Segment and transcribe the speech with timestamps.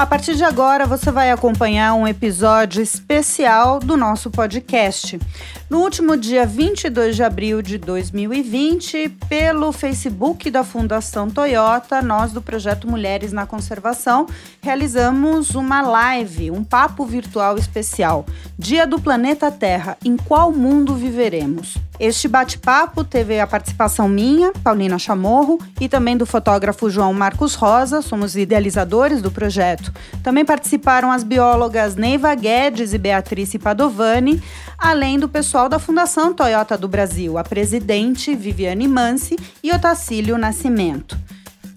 [0.00, 5.20] A partir de agora, você vai acompanhar um episódio especial do nosso podcast.
[5.68, 12.40] No último dia 22 de abril de 2020, pelo Facebook da Fundação Toyota, nós do
[12.40, 14.24] projeto Mulheres na Conservação
[14.62, 18.24] realizamos uma live, um papo virtual especial.
[18.58, 21.76] Dia do Planeta Terra, em qual mundo viveremos?
[22.00, 28.00] Este bate-papo teve a participação minha, Paulina Chamorro, e também do fotógrafo João Marcos Rosa,
[28.00, 29.92] somos idealizadores do projeto.
[30.22, 34.42] Também participaram as biólogas Neiva Guedes e Beatriz Padovani,
[34.78, 41.18] além do pessoal da Fundação Toyota do Brasil, a presidente Viviane Mansi e Otacílio Nascimento.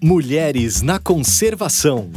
[0.02, 2.10] Mulheres na Conservação.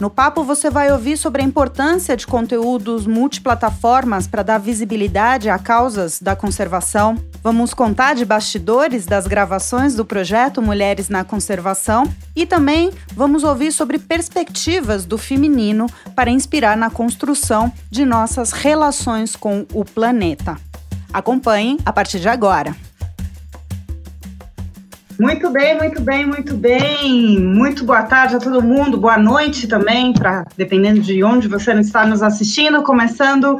[0.00, 5.58] No papo você vai ouvir sobre a importância de conteúdos multiplataformas para dar visibilidade a
[5.58, 7.16] causas da conservação.
[7.42, 12.04] Vamos contar de bastidores das gravações do projeto Mulheres na Conservação
[12.36, 19.34] e também vamos ouvir sobre perspectivas do feminino para inspirar na construção de nossas relações
[19.34, 20.56] com o planeta.
[21.12, 22.87] Acompanhem a partir de agora.
[25.18, 27.40] Muito bem, muito bem, muito bem.
[27.40, 32.06] Muito boa tarde a todo mundo, boa noite também, para dependendo de onde você está
[32.06, 33.58] nos assistindo, começando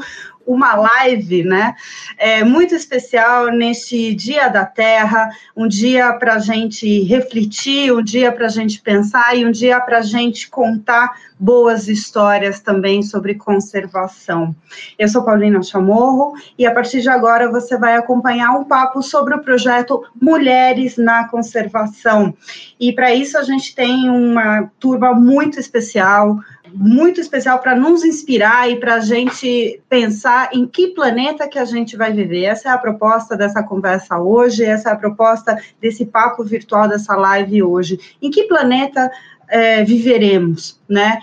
[0.48, 1.74] uma live, né?
[2.16, 8.32] É, muito especial neste Dia da Terra, um dia para a gente refletir, um dia
[8.32, 13.34] para a gente pensar e um dia para a gente contar boas histórias também sobre
[13.34, 14.56] conservação.
[14.98, 19.34] Eu sou Paulina Chamorro e a partir de agora você vai acompanhar um papo sobre
[19.34, 22.34] o projeto Mulheres na Conservação.
[22.80, 26.38] E para isso a gente tem uma turma muito especial,
[26.74, 31.64] muito especial para nos inspirar e para a gente pensar em que planeta que a
[31.64, 32.44] gente vai viver.
[32.44, 37.16] Essa é a proposta dessa conversa hoje, essa é a proposta desse papo virtual dessa
[37.16, 37.98] live hoje.
[38.20, 39.10] Em que planeta
[39.48, 41.19] é, viveremos, né?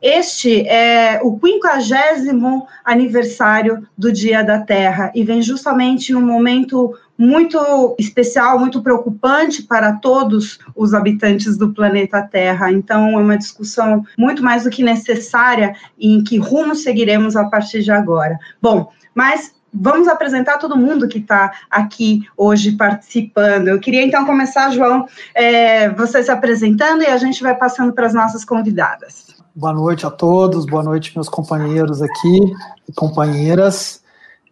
[0.00, 7.94] Este é o 50 aniversário do Dia da Terra e vem justamente um momento muito
[7.98, 12.70] especial, muito preocupante para todos os habitantes do planeta Terra.
[12.70, 17.82] Então, é uma discussão muito mais do que necessária em que rumo seguiremos a partir
[17.82, 18.38] de agora.
[18.60, 23.68] Bom, mas vamos apresentar todo mundo que está aqui hoje participando.
[23.68, 28.06] Eu queria então começar, João, é, você se apresentando e a gente vai passando para
[28.06, 29.26] as nossas convidadas.
[29.54, 32.40] Boa noite a todos, boa noite, meus companheiros aqui
[32.88, 34.04] e companheiras.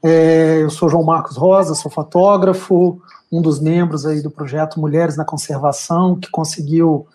[0.04, 3.00] É, eu sou João Marcos Rosa, sou fotógrafo,
[3.32, 7.06] um dos membros aí do projeto Mulheres na Conservação, que conseguiu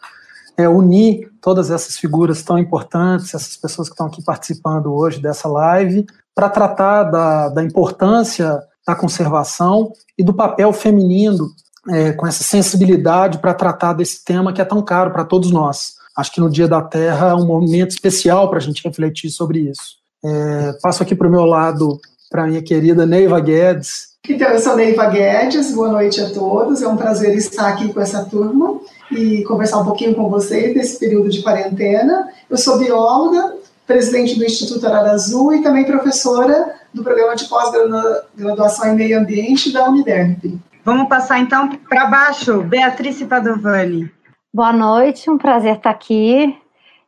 [0.58, 5.48] é, unir todas essas figuras tão importantes, essas pessoas que estão aqui participando hoje dessa
[5.48, 11.52] live, para tratar da, da, importância da conservação e do papel feminino
[11.90, 15.94] é, com essa sensibilidade para tratar desse tema que é tão caro para todos nós.
[16.18, 19.60] Acho que no Dia da Terra é um momento especial para a gente refletir sobre
[19.60, 20.00] isso.
[20.26, 22.00] É, passo aqui para o meu lado
[22.30, 24.10] para minha querida Neiva Guedes.
[24.28, 26.82] Então, eu sou Neiva Guedes, boa noite a todos.
[26.82, 28.80] É um prazer estar aqui com essa turma
[29.12, 32.28] e conversar um pouquinho com vocês nesse período de quarentena.
[32.50, 33.56] Eu sou bióloga,
[33.88, 39.72] presidente do Instituto Arara Azul e também professora do programa de pós-graduação em meio ambiente
[39.72, 40.60] da Uniderp.
[40.86, 44.12] Vamos passar então para baixo, Beatriz Padovani.
[44.54, 46.56] Boa noite, um prazer estar aqui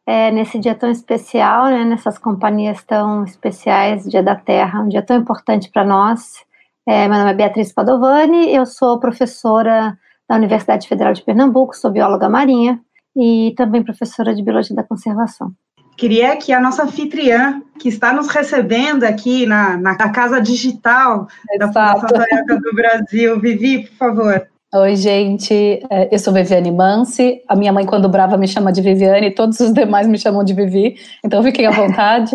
[0.05, 5.01] é, nesse dia tão especial, né, nessas companhias tão especiais, Dia da Terra, um dia
[5.01, 6.43] tão importante para nós.
[6.87, 9.97] É, meu nome é Beatriz Padovani, eu sou professora
[10.27, 12.79] da Universidade Federal de Pernambuco, sou bióloga marinha
[13.15, 15.53] e também professora de Biologia da Conservação.
[15.97, 21.73] Queria que a nossa anfitriã, que está nos recebendo aqui na, na Casa Digital Exato.
[21.73, 24.50] da Fundação do Brasil, Vivi, por favor.
[24.73, 25.53] Oi, gente.
[25.89, 27.41] É, eu sou Viviane Mansi.
[27.45, 30.53] A minha mãe, quando brava, me chama de Viviane, todos os demais me chamam de
[30.53, 32.31] Vivi, então fiquem à vontade.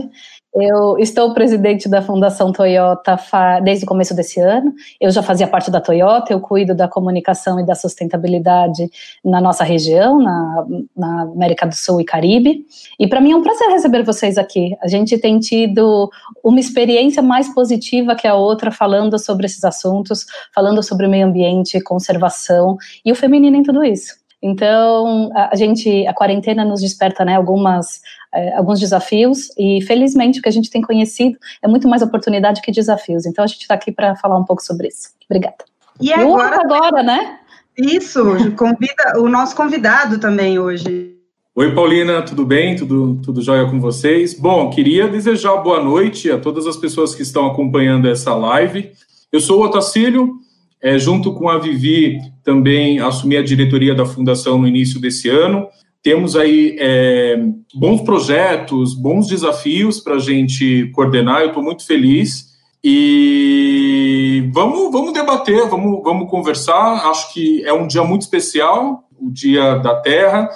[0.58, 3.18] Eu estou presidente da Fundação Toyota
[3.62, 4.72] desde o começo desse ano.
[4.98, 8.90] Eu já fazia parte da Toyota, eu cuido da comunicação e da sustentabilidade
[9.22, 10.66] na nossa região, na,
[10.96, 12.64] na América do Sul e Caribe.
[12.98, 14.74] E para mim é um prazer receber vocês aqui.
[14.80, 16.10] A gente tem tido
[16.42, 20.24] uma experiência mais positiva que a outra falando sobre esses assuntos,
[20.54, 24.25] falando sobre o meio ambiente, conservação e o feminino em tudo isso.
[24.42, 28.00] Então, a gente, a quarentena nos desperta, né, algumas,
[28.34, 32.60] é, alguns desafios e, felizmente, o que a gente tem conhecido é muito mais oportunidade
[32.60, 33.26] que desafios.
[33.26, 35.10] Então, a gente está aqui para falar um pouco sobre isso.
[35.28, 35.64] Obrigada.
[36.00, 37.38] E agora, agora, né?
[37.76, 38.22] Isso,
[38.56, 41.14] convida o nosso convidado também hoje.
[41.54, 42.76] Oi, Paulina, tudo bem?
[42.76, 44.34] Tudo, tudo jóia com vocês?
[44.34, 48.92] Bom, queria desejar boa noite a todas as pessoas que estão acompanhando essa live.
[49.32, 50.34] Eu sou o Otacílio,
[50.82, 55.68] é, junto com a Vivi, também assumi a diretoria da fundação no início desse ano.
[56.02, 57.36] temos aí é,
[57.74, 61.40] bons projetos, bons desafios para a gente coordenar.
[61.40, 62.54] Eu estou muito feliz.
[62.84, 67.08] E vamos, vamos debater, vamos, vamos conversar.
[67.10, 70.48] Acho que é um dia muito especial, o Dia da Terra,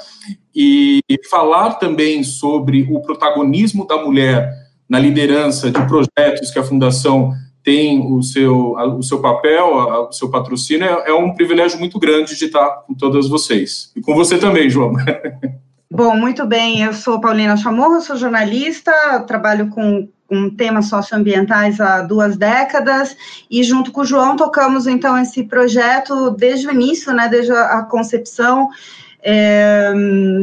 [0.55, 4.49] e falar também sobre o protagonismo da mulher
[4.89, 7.33] na liderança de projetos que a Fundação
[7.71, 9.65] tem o seu, o seu papel,
[10.09, 13.93] o seu patrocínio, é, é um privilégio muito grande de estar com todas vocês.
[13.95, 14.93] E com você também, João.
[15.89, 16.83] Bom, muito bem.
[16.83, 18.93] Eu sou Paulina Chamorro, sou jornalista,
[19.27, 23.17] trabalho com, com temas socioambientais há duas décadas
[23.49, 27.79] e junto com o João tocamos então esse projeto desde o início, né, desde a,
[27.79, 28.69] a concepção
[29.23, 29.93] é,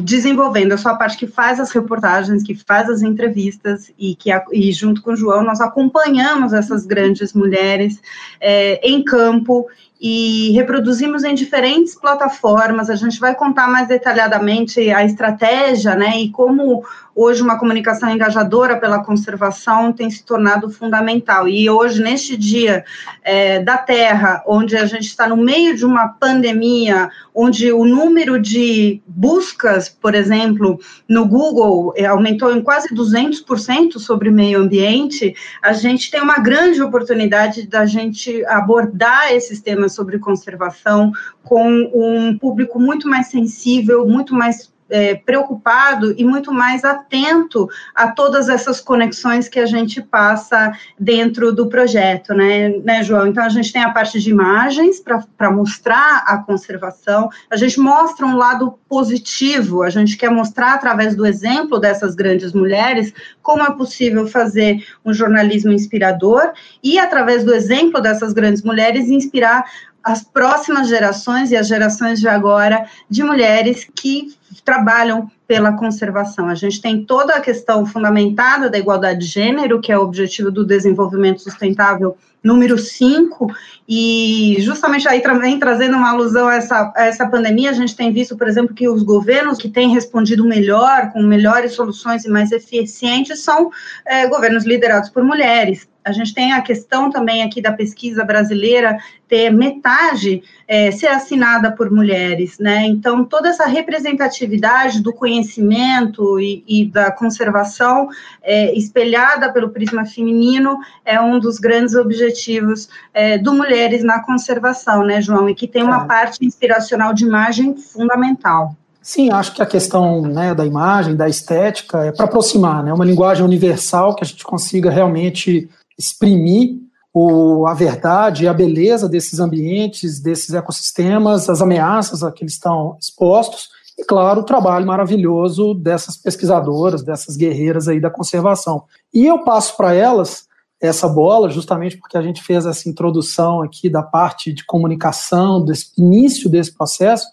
[0.03, 4.71] desenvolvendo a sua parte que faz as reportagens, que faz as entrevistas e que e
[4.71, 7.99] junto com o João nós acompanhamos essas grandes mulheres
[8.39, 9.67] é, em campo
[9.99, 12.89] e reproduzimos em diferentes plataformas.
[12.89, 16.83] A gente vai contar mais detalhadamente a estratégia, né, e como
[17.17, 21.47] hoje uma comunicação engajadora pela conservação tem se tornado fundamental.
[21.47, 22.85] E hoje, neste dia
[23.23, 28.39] é, da Terra, onde a gente está no meio de uma pandemia, onde o número
[28.39, 30.79] de buscas, por exemplo,
[31.09, 35.33] no Google é, aumentou em quase 200% sobre meio ambiente,
[35.63, 41.11] a gente tem uma grande oportunidade da gente abordar esses temas sobre conservação
[41.43, 48.09] com um público muito mais sensível, muito mais é, preocupado e muito mais atento a
[48.09, 53.27] todas essas conexões que a gente passa dentro do projeto, né, né João?
[53.27, 55.01] Então, a gente tem a parte de imagens
[55.37, 61.15] para mostrar a conservação, a gente mostra um lado positivo, a gente quer mostrar através
[61.15, 66.51] do exemplo dessas grandes mulheres como é possível fazer um jornalismo inspirador
[66.83, 69.65] e, através do exemplo dessas grandes mulheres, inspirar
[70.07, 74.33] as próximas gerações e as gerações de agora de mulheres que
[74.63, 76.47] trabalham pela conservação.
[76.47, 80.49] A gente tem toda a questão fundamentada da igualdade de gênero, que é o objetivo
[80.49, 83.53] do desenvolvimento sustentável número 5,
[83.89, 88.13] e justamente aí também trazendo uma alusão a essa, a essa pandemia, a gente tem
[88.13, 92.53] visto, por exemplo, que os governos que têm respondido melhor, com melhores soluções e mais
[92.53, 93.69] eficientes, são
[94.05, 95.85] é, governos liderados por mulheres.
[96.07, 101.69] A gente tem a questão também aqui da pesquisa brasileira ter metade é, ser assinada
[101.69, 102.85] por mulheres, né?
[102.85, 108.07] Então, toda essa representatividade do conhecimento e, e da conservação
[108.41, 115.03] é, espelhada pelo prisma feminino é um dos grandes objetivos é, do Mulheres na Conservação,
[115.03, 115.49] né, João?
[115.49, 118.73] E que tem uma parte inspiracional de imagem fundamental.
[119.01, 122.93] Sim, acho que a questão né, da imagem, da estética, é para aproximar, né?
[122.93, 126.77] Uma linguagem universal que a gente consiga realmente exprimir
[127.13, 132.53] o, a verdade e a beleza desses ambientes, desses ecossistemas, as ameaças a que eles
[132.53, 138.83] estão expostos, e, claro, o trabalho maravilhoso dessas pesquisadoras, dessas guerreiras aí da conservação.
[139.11, 140.45] E eu passo para elas
[140.79, 145.91] essa bola, justamente porque a gente fez essa introdução aqui da parte de comunicação, desse
[145.97, 147.25] início desse processo,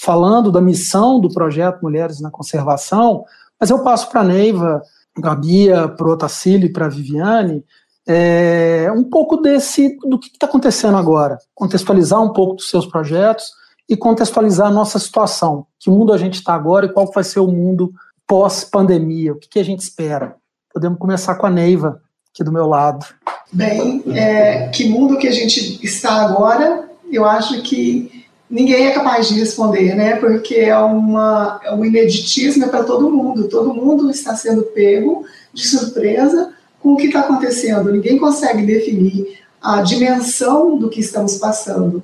[0.00, 3.24] falando da missão do projeto Mulheres na Conservação,
[3.58, 4.80] mas eu passo para a Neiva,
[5.14, 7.64] para a Bia, para o Otacílio e para a Viviane,
[8.06, 13.52] é, um pouco desse do que está acontecendo agora, contextualizar um pouco dos seus projetos
[13.88, 17.40] e contextualizar a nossa situação, que mundo a gente está agora e qual vai ser
[17.40, 17.92] o mundo
[18.26, 20.36] pós-pandemia, o que, que, a gente espera.
[20.72, 22.00] Podemos começar com a Neiva,
[22.32, 23.04] aqui do meu lado.
[23.52, 29.28] Bem, é, que mundo que a gente está agora, eu acho que ninguém é capaz
[29.28, 30.16] de responder, né?
[30.16, 35.66] Porque é, uma, é um ineditismo para todo mundo, todo mundo está sendo pego de
[35.66, 37.92] surpresa com o que está acontecendo.
[37.92, 42.02] Ninguém consegue definir a dimensão do que estamos passando.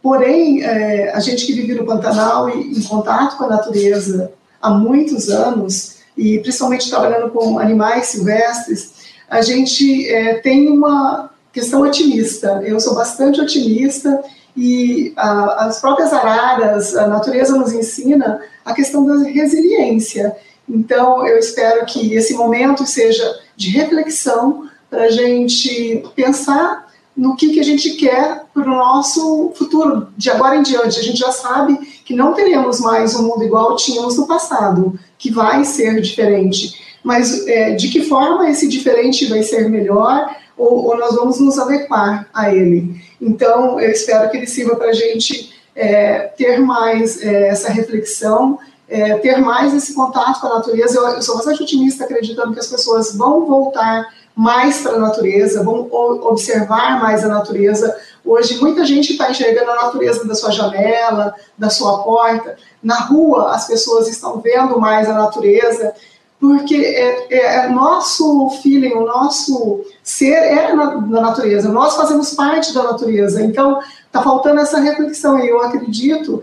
[0.00, 4.70] Porém, é, a gente que vive no Pantanal e em contato com a natureza há
[4.70, 8.92] muitos anos, e principalmente trabalhando com animais silvestres,
[9.28, 12.62] a gente é, tem uma questão otimista.
[12.64, 14.22] Eu sou bastante otimista
[14.56, 20.36] e a, as próprias araras, a natureza nos ensina a questão da resiliência.
[20.68, 27.50] Então, eu espero que esse momento seja de reflexão para a gente pensar no que,
[27.50, 30.98] que a gente quer para o nosso futuro, de agora em diante.
[30.98, 35.30] A gente já sabe que não teremos mais um mundo igual tínhamos no passado, que
[35.30, 36.98] vai ser diferente.
[37.02, 41.58] Mas é, de que forma esse diferente vai ser melhor ou, ou, nós vamos nos
[41.58, 43.00] adequar a ele?
[43.20, 48.58] Então, eu espero que ele sirva para a gente é, ter mais é, essa reflexão
[48.92, 50.98] é, ter mais esse contato com a natureza.
[50.98, 55.62] Eu, eu, sou bastante otimista acreditando que as pessoas vão voltar mais para a natureza,
[55.62, 57.94] vão observar mais a natureza,
[58.24, 62.56] Hoje, muita gente está enxergando a natureza da sua janela, da sua porta.
[62.82, 65.92] Na rua, as pessoas estão vendo mais a natureza,
[66.38, 71.68] porque é, é, é nosso feeling, o nosso ser é na, na, natureza.
[71.68, 73.42] Nós fazemos parte da natureza.
[73.42, 75.38] Então, está faltando essa reflexão.
[75.40, 76.42] E eu acredito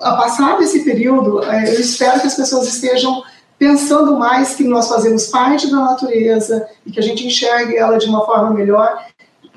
[0.00, 3.22] a passar desse período, é, eu espero que as pessoas estejam
[3.58, 8.06] pensando mais que nós fazemos parte da natureza e que a gente enxergue ela de
[8.06, 9.04] uma forma melhor,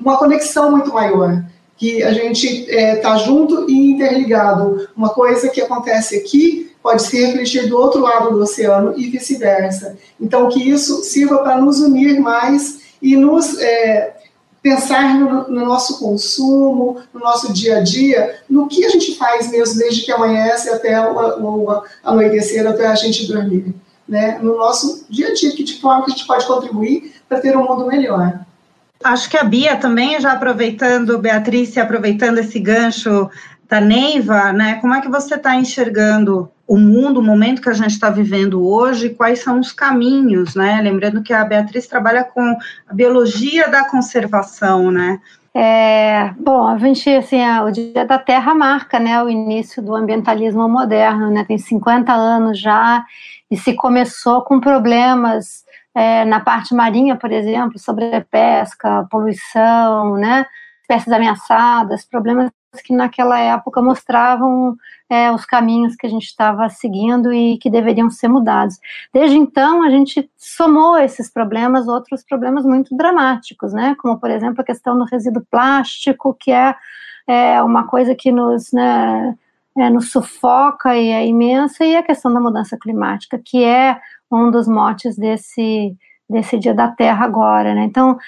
[0.00, 1.44] uma conexão muito maior,
[1.76, 4.88] que a gente está é, tá junto e interligado.
[4.96, 9.96] Uma coisa que acontece aqui pode se refletir do outro lado do oceano e vice-versa.
[10.20, 14.16] Então, que isso sirva para nos unir mais e nos é,
[14.62, 19.50] pensar no, no, nosso consumo, no nosso dia a dia, no que a gente faz
[19.50, 23.74] mesmo desde que amanhece até o, o anoitecer, até a gente dormir
[24.08, 27.40] né, no nosso dia a dia, que de forma que a gente pode contribuir para
[27.40, 28.40] ter um mundo melhor.
[29.02, 33.28] Acho que a Bia também, já aproveitando, Beatriz, aproveitando esse gancho
[33.72, 37.72] da Neiva, né, como é que você está enxergando o mundo, o momento que a
[37.72, 40.78] gente está vivendo hoje, quais são os caminhos, né?
[40.82, 42.54] Lembrando que a Beatriz trabalha com
[42.86, 45.18] a biologia da conservação, né?
[45.54, 50.68] É, bom, a gente, assim, o Dia da Terra marca, né, o início do ambientalismo
[50.68, 53.02] moderno, né, tem 50 anos já,
[53.50, 55.64] e se começou com problemas
[55.94, 60.44] é, na parte marinha, por exemplo, sobre pesca, poluição, né,
[60.92, 62.50] espécies ameaçadas, problemas
[62.84, 64.76] que naquela época mostravam
[65.08, 68.78] é, os caminhos que a gente estava seguindo e que deveriam ser mudados.
[69.12, 74.62] Desde então, a gente somou esses problemas, outros problemas muito dramáticos, né, como, por exemplo,
[74.62, 76.74] a questão do resíduo plástico, que é,
[77.26, 79.36] é uma coisa que nos, né,
[79.76, 84.50] é, nos sufoca e é imensa, e a questão da mudança climática, que é um
[84.50, 85.94] dos motes desse,
[86.28, 87.84] desse Dia da Terra agora, né?
[87.84, 88.18] Então,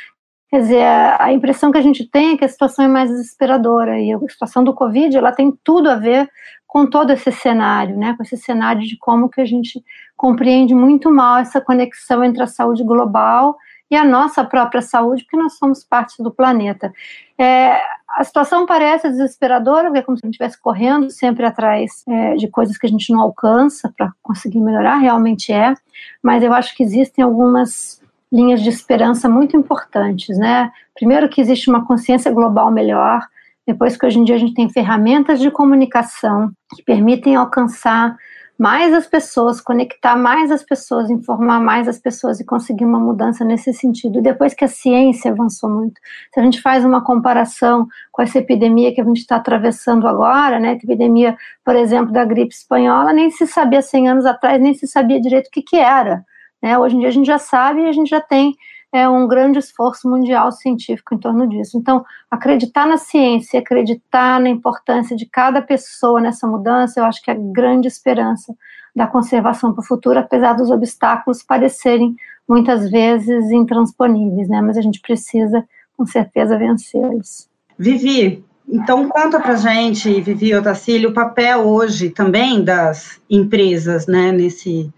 [0.54, 0.86] quer dizer,
[1.18, 4.18] a impressão que a gente tem é que a situação é mais desesperadora, e a
[4.28, 6.30] situação do Covid, ela tem tudo a ver
[6.64, 8.14] com todo esse cenário, né?
[8.16, 9.82] Com esse cenário de como que a gente
[10.16, 13.56] compreende muito mal essa conexão entre a saúde global
[13.90, 16.92] e a nossa própria saúde, porque nós somos parte do planeta.
[17.36, 17.80] É,
[18.16, 22.46] a situação parece desesperadora, é como se a gente estivesse correndo sempre atrás é, de
[22.46, 25.74] coisas que a gente não alcança para conseguir melhorar, realmente é,
[26.22, 28.03] mas eu acho que existem algumas
[28.34, 30.72] linhas de esperança muito importantes, né?
[30.92, 33.20] Primeiro que existe uma consciência global melhor,
[33.64, 38.16] depois que hoje em dia a gente tem ferramentas de comunicação que permitem alcançar
[38.58, 43.44] mais as pessoas, conectar mais as pessoas, informar mais as pessoas e conseguir uma mudança
[43.44, 44.18] nesse sentido.
[44.18, 46.00] E depois que a ciência avançou muito,
[46.32, 50.58] se a gente faz uma comparação com essa epidemia que a gente está atravessando agora,
[50.58, 54.86] né, epidemia, por exemplo, da gripe espanhola, nem se sabia 100 anos atrás, nem se
[54.86, 56.24] sabia direito o que, que era.
[56.64, 56.78] Né?
[56.78, 58.56] Hoje em dia a gente já sabe e a gente já tem
[58.90, 61.76] é um grande esforço mundial científico em torno disso.
[61.76, 67.28] Então, acreditar na ciência, acreditar na importância de cada pessoa nessa mudança, eu acho que
[67.28, 68.54] é a grande esperança
[68.94, 72.14] da conservação para o futuro, apesar dos obstáculos parecerem
[72.48, 74.62] muitas vezes intransponíveis, né?
[74.62, 75.66] Mas a gente precisa,
[75.98, 77.48] com certeza, vencê-los.
[77.76, 84.90] Vivi, então conta para gente, Vivi Otacílio, o papel hoje também das empresas, né, nesse,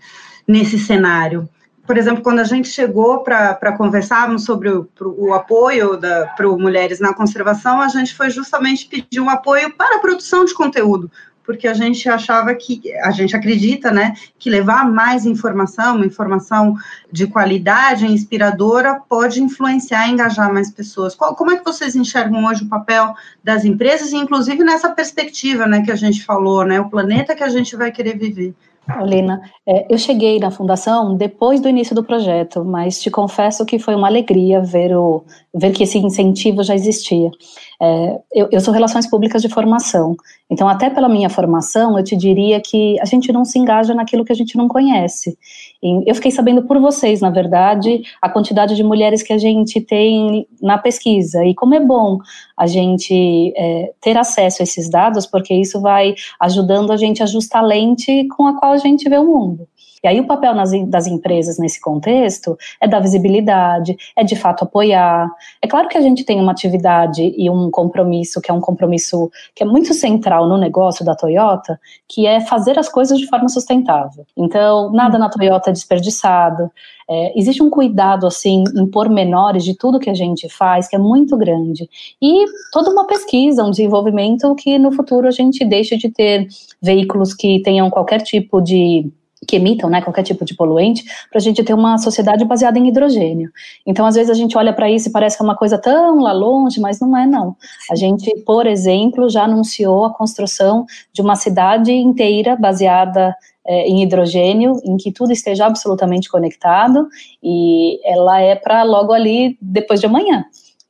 [0.47, 1.49] nesse cenário
[1.87, 7.15] por exemplo, quando a gente chegou para conversarmos sobre o, o apoio para mulheres na
[7.15, 11.11] conservação, a gente foi justamente pedir um apoio para a produção de conteúdo,
[11.45, 16.75] porque a gente achava que, a gente acredita, né, que levar mais informação, informação
[17.11, 21.15] de qualidade, inspiradora, pode influenciar e engajar mais pessoas.
[21.15, 23.15] Qual, como é que vocês enxergam hoje o papel
[23.45, 27.49] das empresas, inclusive nessa perspectiva, né, que a gente falou, né, o planeta que a
[27.49, 28.55] gente vai querer viver?
[28.87, 33.79] Paulina, é, eu cheguei na fundação depois do início do projeto, mas te confesso que
[33.79, 37.31] foi uma alegria ver, o, ver que esse incentivo já existia.
[37.81, 40.17] É, eu, eu, sou relações públicas de formação,
[40.51, 44.25] então até pela minha formação eu te diria que a gente não se engaja naquilo
[44.25, 45.37] que a gente não conhece.
[45.83, 49.81] E eu fiquei sabendo por vocês, na verdade, a quantidade de mulheres que a gente
[49.81, 52.19] tem na pesquisa e como é bom
[52.57, 57.25] a gente é, ter acesso a esses dados, porque isso vai ajudando a gente a
[57.25, 59.69] ajustar a lente com a qual a gente vê o mundo.
[60.03, 64.65] E aí o papel nas, das empresas nesse contexto é dar visibilidade, é de fato
[64.65, 65.29] apoiar.
[65.61, 69.31] É claro que a gente tem uma atividade e um compromisso, que é um compromisso
[69.55, 73.49] que é muito central no negócio da Toyota, que é fazer as coisas de forma
[73.49, 74.25] sustentável.
[74.37, 76.71] Então, nada na Toyota é desperdiçado.
[77.09, 80.99] É, existe um cuidado, assim, em pormenores de tudo que a gente faz, que é
[80.99, 81.89] muito grande.
[82.21, 86.49] E toda uma pesquisa, um desenvolvimento que no futuro a gente deixe de ter
[86.83, 89.11] veículos que tenham qualquer tipo de
[89.47, 92.89] que emitam né, qualquer tipo de poluente, para a gente ter uma sociedade baseada em
[92.89, 93.51] hidrogênio.
[93.87, 96.21] Então, às vezes, a gente olha para isso e parece que é uma coisa tão
[96.21, 97.57] lá longe, mas não é, não.
[97.91, 103.35] A gente, por exemplo, já anunciou a construção de uma cidade inteira baseada
[103.67, 107.09] é, em hidrogênio, em que tudo esteja absolutamente conectado,
[107.43, 110.45] e ela é para logo ali depois de amanhã.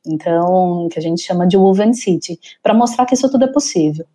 [0.07, 4.05] Então, que a gente chama de Woven City, para mostrar que isso tudo é possível.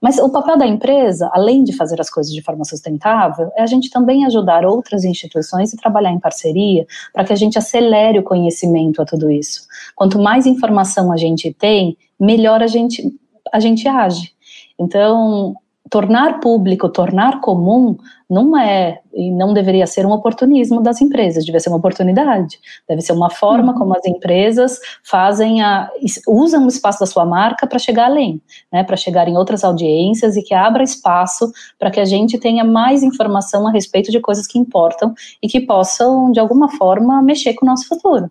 [0.00, 3.66] Mas o papel da empresa, além de fazer as coisas de forma sustentável, é a
[3.66, 8.24] gente também ajudar outras instituições e trabalhar em parceria para que a gente acelere o
[8.24, 9.64] conhecimento a tudo isso.
[9.94, 13.14] Quanto mais informação a gente tem, melhor a gente,
[13.52, 14.32] a gente age.
[14.76, 15.54] Então,
[15.92, 21.60] tornar público, tornar comum, não é e não deveria ser um oportunismo das empresas, deve
[21.60, 22.58] ser uma oportunidade,
[22.88, 23.78] deve ser uma forma uhum.
[23.78, 25.90] como as empresas fazem a
[26.26, 28.40] usam o espaço da sua marca para chegar além,
[28.72, 32.64] né, para chegar em outras audiências e que abra espaço para que a gente tenha
[32.64, 37.52] mais informação a respeito de coisas que importam e que possam de alguma forma mexer
[37.52, 38.30] com o nosso futuro.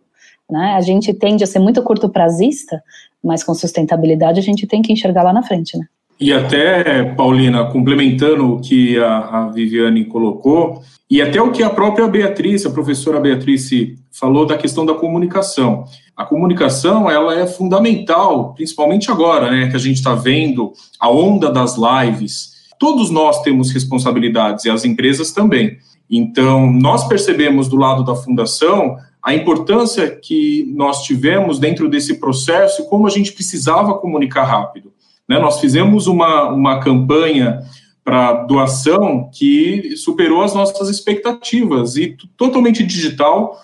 [0.50, 0.74] Né?
[0.74, 2.82] A gente tende a ser muito curto prazista,
[3.24, 5.86] mas com sustentabilidade a gente tem que enxergar lá na frente, né?
[6.22, 11.70] E até, Paulina, complementando o que a, a, Viviane colocou, e até o que a
[11.70, 13.72] própria Beatriz, a professora Beatriz,
[14.12, 15.84] falou da questão da comunicação.
[16.16, 21.52] A comunicação, ela é fundamental, principalmente agora, né, que a gente está vendo a onda
[21.52, 22.52] das lives.
[22.78, 25.80] Todos nós temos responsabilidades, e as empresas também.
[26.08, 32.84] Então, nós percebemos do lado da fundação a importância que nós tivemos dentro desse processo
[32.84, 34.91] e como a gente precisava comunicar rápido.
[35.32, 35.40] Né?
[35.40, 37.62] Nós fizemos uma, uma campanha
[38.04, 43.58] para doação que superou as nossas expectativas e totalmente digital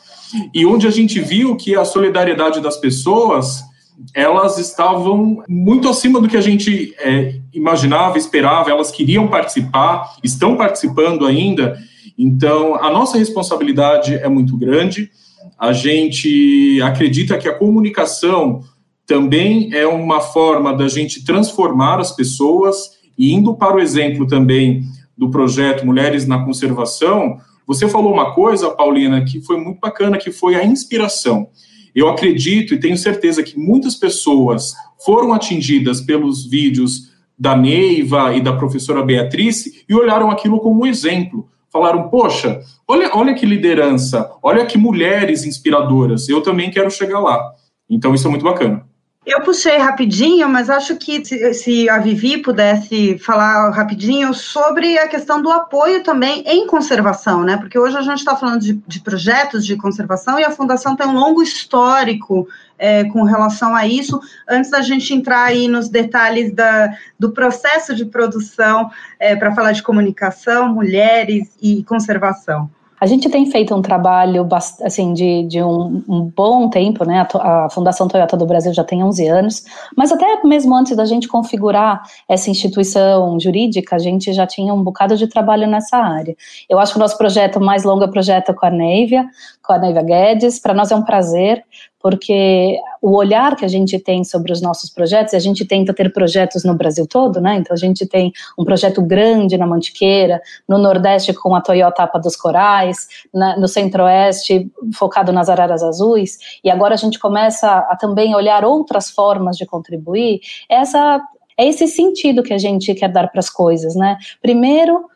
[0.54, 3.66] e onde a gente viu que a solidariedade das pessoas
[4.14, 10.56] elas estavam muito acima do que a gente é, imaginava, esperava, elas queriam participar, estão
[10.56, 11.78] participando ainda.
[12.18, 15.12] Então, a nossa responsabilidade é muito grande.
[15.60, 18.64] A gente acredita que a comunicação
[19.08, 24.84] também é uma forma da gente transformar as pessoas e indo para o exemplo também
[25.18, 30.32] do projeto Mulheres na Conservação, você falou uma coisa, Paulina, que foi muito bacana, que
[30.32, 31.48] foi a inspiração.
[31.96, 38.42] Eu acredito e tenho certeza que muitas pessoas foram atingidas pelos vídeos da Neiva e
[38.42, 41.50] da professora Beatriz e olharam aquilo como um exemplo.
[41.72, 47.52] Falaram, poxa, olha, olha que liderança, olha que mulheres inspiradoras, eu também quero chegar lá.
[47.90, 48.87] Então, isso é muito bacana.
[49.28, 51.22] Eu puxei rapidinho, mas acho que
[51.54, 57.58] se, a Vivi pudesse falar rapidinho sobre a questão do apoio também em conservação, né?
[57.58, 61.06] Porque hoje a gente está falando de, de, projetos de conservação e a Fundação tem
[61.06, 62.48] um longo histórico
[62.80, 64.18] é, com relação a isso.
[64.48, 69.74] Antes da gente entrar aí nos detalhes da, do processo de produção, é, para falar
[69.74, 72.72] de comunicação, mulheres e conservação.
[73.00, 74.48] A gente tem feito um trabalho
[74.82, 77.28] assim de, de um, um bom tempo, né?
[77.36, 79.64] A, Fundação Toyota do Brasil já tem 11 anos,
[79.96, 84.84] mas até mesmo antes da gente configurar essa instituição jurídica, a gente já tinha um
[84.84, 86.36] bocado de trabalho nessa área.
[86.68, 89.26] Eu acho que o nosso projeto mais longo é o projeto com a Neivia,
[89.62, 90.60] com a Neivia Guedes.
[90.60, 91.64] Para nós é um prazer
[92.08, 96.10] porque o olhar que a gente tem sobre os nossos projetos, a gente tenta ter
[96.14, 97.58] projetos no Brasil todo, né?
[97.58, 102.18] Então a gente tem um projeto grande na Mantiqueira, no Nordeste com a Toyota Apa
[102.18, 107.98] dos Corais, na, no Centro-Oeste focado nas araras azuis, e agora a gente começa a
[107.98, 110.40] também olhar outras formas de contribuir.
[110.70, 111.22] Essa
[111.58, 114.18] é esse sentido que a gente quer dar para as coisas, né?
[114.42, 115.10] Primeiro,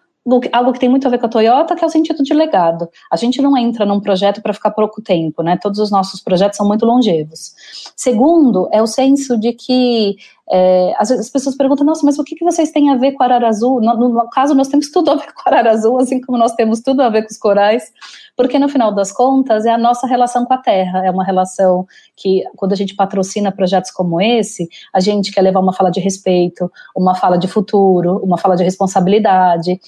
[0.51, 2.88] algo que tem muito a ver com a Toyota, que é o sentido de legado.
[3.12, 5.57] A gente não entra num projeto para ficar pouco tempo, né?
[5.62, 7.53] Todos os nossos projetos são muito longevos.
[7.95, 10.15] Segundo, é o senso de que
[10.54, 13.24] é, as, as, pessoas perguntam, nossa, mas o que, que vocês têm a ver com
[13.24, 13.80] arara azul?
[13.80, 16.54] No, no, no, caso, nós temos tudo a ver com arara azul, assim como nós
[16.54, 17.92] temos tudo a ver com os corais,
[18.36, 21.88] porque no final das contas é a nossa relação com a terra, é uma relação
[22.18, 26.02] que, quando a gente patrocina projetos como esse, a gente quer levar uma fala de
[26.02, 29.80] respeito, uma fala de futuro, uma fala de responsabilidade,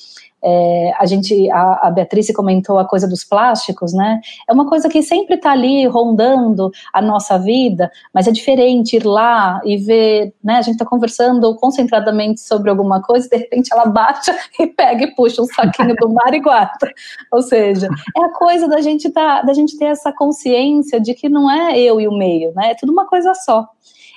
[0.43, 4.19] é, a gente, a, a Beatriz comentou a coisa dos plásticos, né?
[4.47, 9.06] É uma coisa que sempre está ali rondando a nossa vida, mas é diferente ir
[9.06, 10.56] lá e ver, né?
[10.58, 15.15] A gente está conversando concentradamente sobre alguma coisa, de repente ela bate e pega e
[15.15, 16.91] puxa um saquinho do mar e guarda.
[17.32, 21.29] Ou seja, é a coisa da gente tá, da gente ter essa consciência de que
[21.29, 22.71] não é eu e o meio, né?
[22.71, 23.67] É tudo uma coisa só.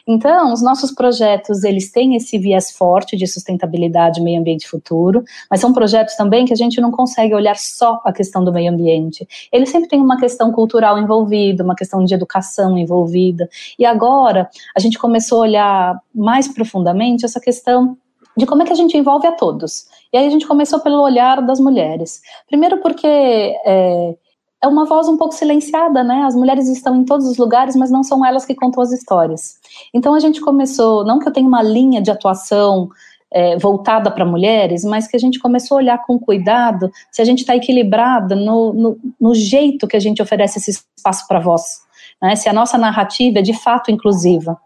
[0.07, 5.61] Então, os nossos projetos, eles têm esse viés forte de sustentabilidade, meio ambiente futuro, mas
[5.61, 9.27] são projetos também que a gente não consegue olhar só a questão do meio ambiente.
[9.51, 13.49] Ele sempre tem uma questão cultural envolvida, uma questão de educação envolvida.
[13.77, 17.97] E agora, a gente começou a olhar mais profundamente essa questão
[18.37, 19.87] de como é que a gente envolve a todos.
[20.13, 22.21] E aí a gente começou pelo olhar das mulheres.
[22.47, 24.15] Primeiro porque é,
[24.63, 26.23] é uma voz um pouco silenciada, né?
[26.23, 29.57] As mulheres estão em todos os lugares, mas não são elas que contam as histórias.
[29.93, 32.89] Então a gente começou, não que eu tenha uma linha de atuação
[33.31, 37.25] é, voltada para mulheres, mas que a gente começou a olhar com cuidado se a
[37.25, 41.85] gente está equilibrada no, no, no, jeito que a gente oferece esse espaço para voz.
[42.23, 44.57] Né, se a nossa narrativa é de fato inclusiva.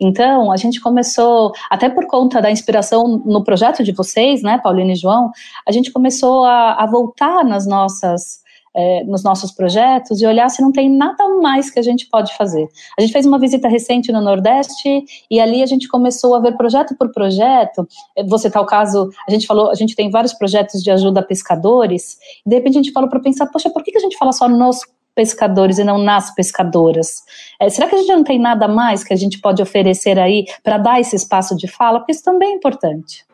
[0.00, 4.92] Então, a gente começou, até por conta da inspiração no projeto de vocês, né, Paulina
[4.92, 5.32] e João,
[5.66, 8.39] a gente começou a, a voltar nas nossas
[8.74, 12.36] é, nos nossos projetos e olhar se não tem nada mais que a gente pode
[12.36, 12.68] fazer.
[12.98, 16.56] A gente fez uma visita recente no Nordeste e ali a gente começou a ver
[16.56, 17.86] projeto por projeto.
[18.16, 21.20] É, você tá o caso, a gente falou, a gente tem vários projetos de ajuda
[21.20, 22.18] a pescadores.
[22.44, 24.48] E de repente a gente falou para pensar, poxa, por que a gente fala só
[24.48, 24.80] nos
[25.14, 27.22] pescadores e não nas pescadoras?
[27.60, 30.46] É, será que a gente não tem nada mais que a gente pode oferecer aí
[30.62, 31.98] para dar esse espaço de fala?
[31.98, 33.24] Porque isso também é importante.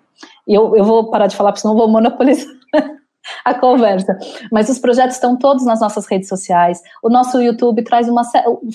[0.48, 2.46] E eu, eu vou parar de falar, porque senão eu vou monopolizar
[3.44, 4.16] a conversa.
[4.50, 6.80] Mas os projetos estão todos nas nossas redes sociais.
[7.02, 8.22] O nosso YouTube traz, uma,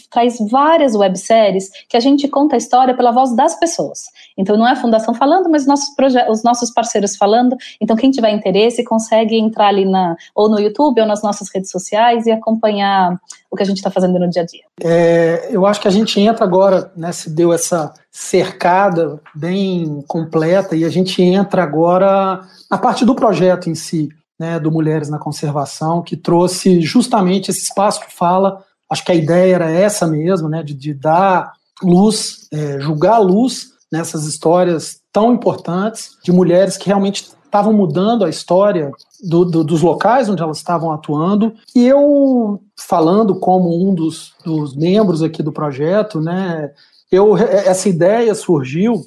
[0.09, 4.03] traz várias webséries que a gente conta a história pela voz das pessoas.
[4.37, 5.89] Então não é a Fundação falando, mas nossos
[6.29, 7.55] os nossos parceiros falando.
[7.79, 11.69] Então quem tiver interesse consegue entrar ali na, ou no YouTube ou nas nossas redes
[11.69, 14.63] sociais e acompanhar o que a gente está fazendo no dia a dia.
[14.81, 20.75] É, eu acho que a gente entra agora, né, se deu essa cercada bem completa
[20.75, 24.09] e a gente entra agora na parte do projeto em si
[24.41, 28.63] né, do Mulheres na Conservação, que trouxe justamente esse espaço que fala.
[28.89, 33.67] Acho que a ideia era essa mesmo, né, de, de dar luz, é, julgar luz
[33.91, 39.83] nessas histórias tão importantes de mulheres que realmente estavam mudando a história do, do, dos
[39.83, 41.53] locais onde elas estavam atuando.
[41.75, 46.71] E eu, falando como um dos, dos membros aqui do projeto, né,
[47.11, 49.03] eu, essa ideia surgiu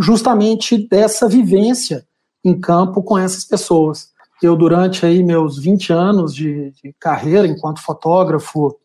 [0.00, 2.04] justamente dessa vivência
[2.44, 4.11] em campo com essas pessoas
[4.46, 8.76] eu durante aí meus 20 anos de, de, carreira enquanto fotógrafo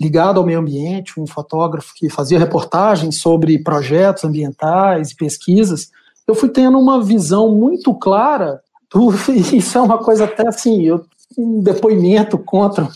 [0.00, 5.90] ligado ao meio ambiente, um fotógrafo que fazia reportagens sobre projetos ambientais e pesquisas,
[6.26, 8.60] eu fui tendo uma visão muito clara
[8.92, 11.04] do, isso é uma coisa até assim, eu,
[11.36, 12.88] um depoimento contra,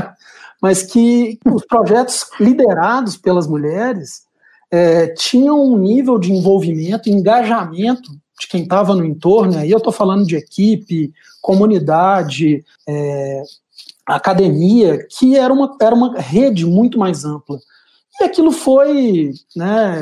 [0.60, 4.22] mas que os projetos liderados pelas mulheres
[4.70, 9.92] é, tinham um nível de envolvimento, engajamento de quem estava no entorno, aí eu estou
[9.92, 13.42] falando de equipe, comunidade, é,
[14.06, 17.58] academia, que era uma, era uma rede muito mais ampla.
[18.20, 19.96] E aquilo foi, né,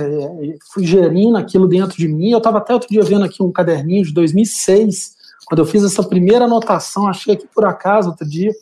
[0.72, 2.30] fui gerindo aquilo dentro de mim.
[2.30, 6.02] Eu estava até outro dia vendo aqui um caderninho de 2006, quando eu fiz essa
[6.02, 8.52] primeira anotação, achei aqui por acaso outro dia,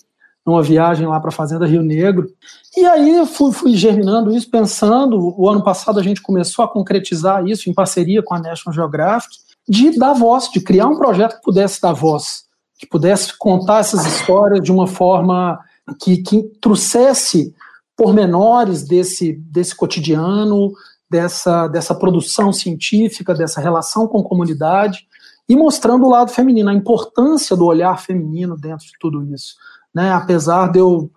[0.44, 2.28] numa viagem lá para a Fazenda Rio Negro.
[2.76, 5.34] E aí eu fui, fui germinando isso, pensando.
[5.38, 9.36] O ano passado a gente começou a concretizar isso em parceria com a National Geographic
[9.66, 12.43] de dar voz, de criar um projeto que pudesse dar voz,
[12.78, 15.60] que pudesse contar essas histórias de uma forma
[16.00, 17.54] que, que trouxesse
[17.96, 20.72] pormenores desse, desse cotidiano,
[21.08, 25.06] dessa, dessa produção científica, dessa relação com a comunidade,
[25.48, 29.54] e mostrando o lado feminino, a importância do olhar feminino dentro de tudo isso.
[29.94, 30.10] Né?
[30.10, 31.10] Apesar de eu,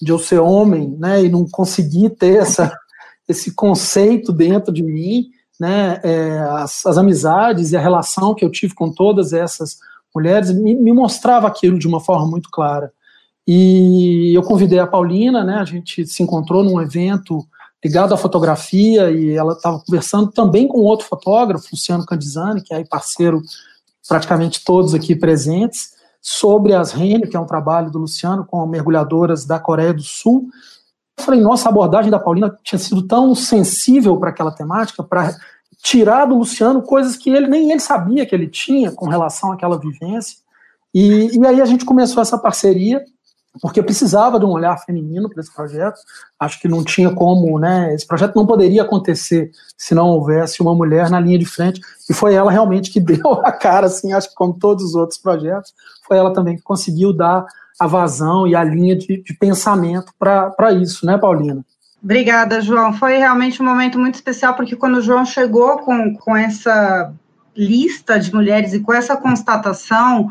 [0.00, 2.76] de eu ser homem né, e não conseguir ter essa,
[3.28, 5.28] esse conceito dentro de mim,
[5.60, 9.78] né, é, as, as, amizades e a relação que eu tive com todas essas
[10.14, 12.92] mulheres me, me, mostrava aquilo de uma forma muito clara.
[13.46, 17.44] E eu convidei a Paulina, né, a gente se encontrou num evento
[17.84, 22.82] ligado à fotografia e ela estava conversando também com outro fotógrafo, Luciano Candizani, que é
[22.84, 23.42] parceiro
[24.08, 29.44] praticamente todos aqui presentes, sobre as Rene, que é um trabalho do Luciano com mergulhadoras
[29.44, 30.48] da Coreia do Sul,
[31.16, 35.34] eu falei, nossa, a abordagem da Paulina tinha sido tão sensível para aquela temática, para
[35.84, 39.78] tirar do Luciano coisas que ele nem ele sabia que ele tinha com relação àquela
[39.78, 40.38] vivência.
[40.94, 43.04] E, e aí a gente começou essa parceria,
[43.60, 45.98] porque precisava de um olhar feminino para esse projeto.
[46.40, 47.94] Acho que não tinha como, né?
[47.94, 51.82] Esse projeto não poderia acontecer se não houvesse uma mulher na linha de frente.
[52.08, 55.18] E foi ela realmente que deu a cara, assim, acho que como todos os outros
[55.18, 55.74] projetos,
[56.08, 57.44] foi ela também que conseguiu dar
[57.78, 61.62] a vazão e a linha de, de pensamento para isso, né, Paulina?
[62.04, 62.92] Obrigada, João.
[62.92, 67.10] Foi realmente um momento muito especial, porque quando o João chegou com, com essa
[67.56, 70.30] lista de mulheres e com essa constatação,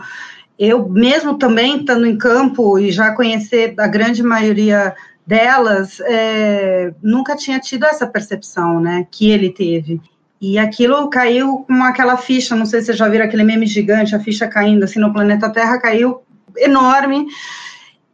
[0.60, 4.94] eu mesmo também estando em campo e já conhecer a grande maioria
[5.26, 10.00] delas, é, nunca tinha tido essa percepção, né, que ele teve.
[10.40, 14.16] E aquilo caiu com aquela ficha, não sei se vocês já viram aquele meme gigante,
[14.16, 16.22] a ficha caindo assim no planeta Terra, caiu
[16.56, 17.26] enorme.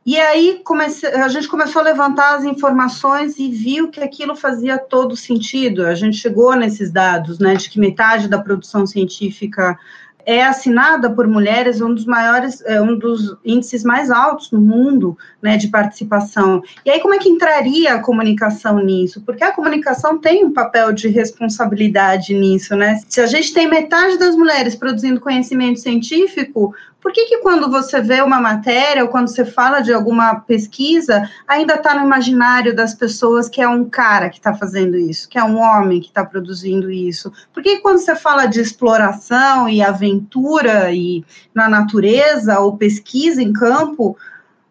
[0.10, 4.76] E aí comece, a gente começou a levantar as informações e viu que aquilo fazia
[4.76, 5.86] todo sentido.
[5.86, 9.78] A gente chegou nesses dados, né, de que metade da produção científica
[10.26, 15.16] é assinada por mulheres um dos maiores, é, um dos índices mais altos no mundo,
[15.42, 16.64] né, de participação.
[16.84, 19.22] E aí como é que entraria a comunicação nisso?
[19.22, 23.00] Porque a comunicação tem um papel de responsabilidade nisso, né?
[23.08, 28.02] Se a gente tem metade das mulheres produzindo conhecimento científico, por que, que quando você
[28.02, 32.94] vê uma matéria ou quando você fala de alguma pesquisa, ainda está no imaginário das
[32.94, 36.26] pessoas que é um cara que está fazendo isso, que é um homem que está
[36.26, 37.32] produzindo isso?
[37.54, 43.42] Por que, que quando você fala de exploração e aventura e na natureza ou pesquisa
[43.42, 44.18] em campo,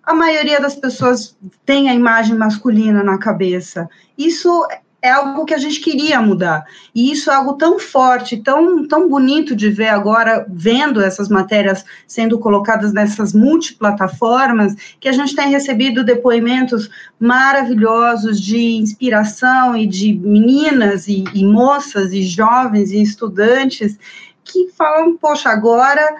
[0.02, 3.88] a maioria das pessoas tem a imagem masculina na cabeça?
[4.16, 4.66] Isso
[5.00, 6.64] é algo que a gente queria mudar.
[6.94, 11.84] E isso é algo tão forte, tão, tão bonito de ver agora, vendo essas matérias
[12.06, 20.14] sendo colocadas nessas multiplataformas, que a gente tem recebido depoimentos maravilhosos de inspiração e de
[20.14, 23.96] meninas e, e moças e jovens e estudantes
[24.42, 26.16] que falam, poxa, agora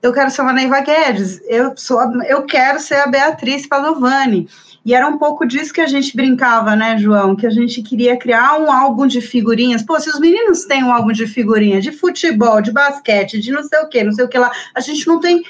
[0.00, 4.48] eu quero ser uma Neiva Guedes, eu, sou, eu quero ser a Beatriz Padovani.
[4.84, 7.34] E era um pouco disso que a gente brincava, né, João?
[7.34, 9.82] Que a gente queria criar um álbum de figurinhas.
[9.82, 13.62] Pô, se os meninos têm um álbum de figurinhas de futebol, de basquete, de não
[13.62, 15.42] sei o que, não sei o que lá, a gente não tem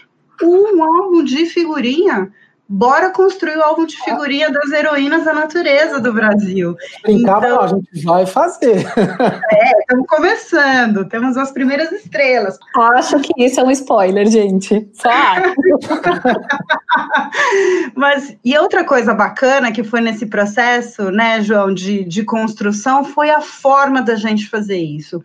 [0.42, 2.32] um álbum de figurinha
[2.68, 6.76] bora construir o álbum de figurinha das heroínas da natureza do Brasil.
[7.02, 8.84] Brincar, então, a gente vai fazer.
[9.54, 12.58] É, estamos começando, temos as primeiras estrelas.
[12.94, 14.88] Acho que isso é um spoiler, gente.
[14.92, 15.08] Só
[17.94, 23.30] Mas, e outra coisa bacana que foi nesse processo, né, João, de, de construção, foi
[23.30, 25.22] a forma da gente fazer isso.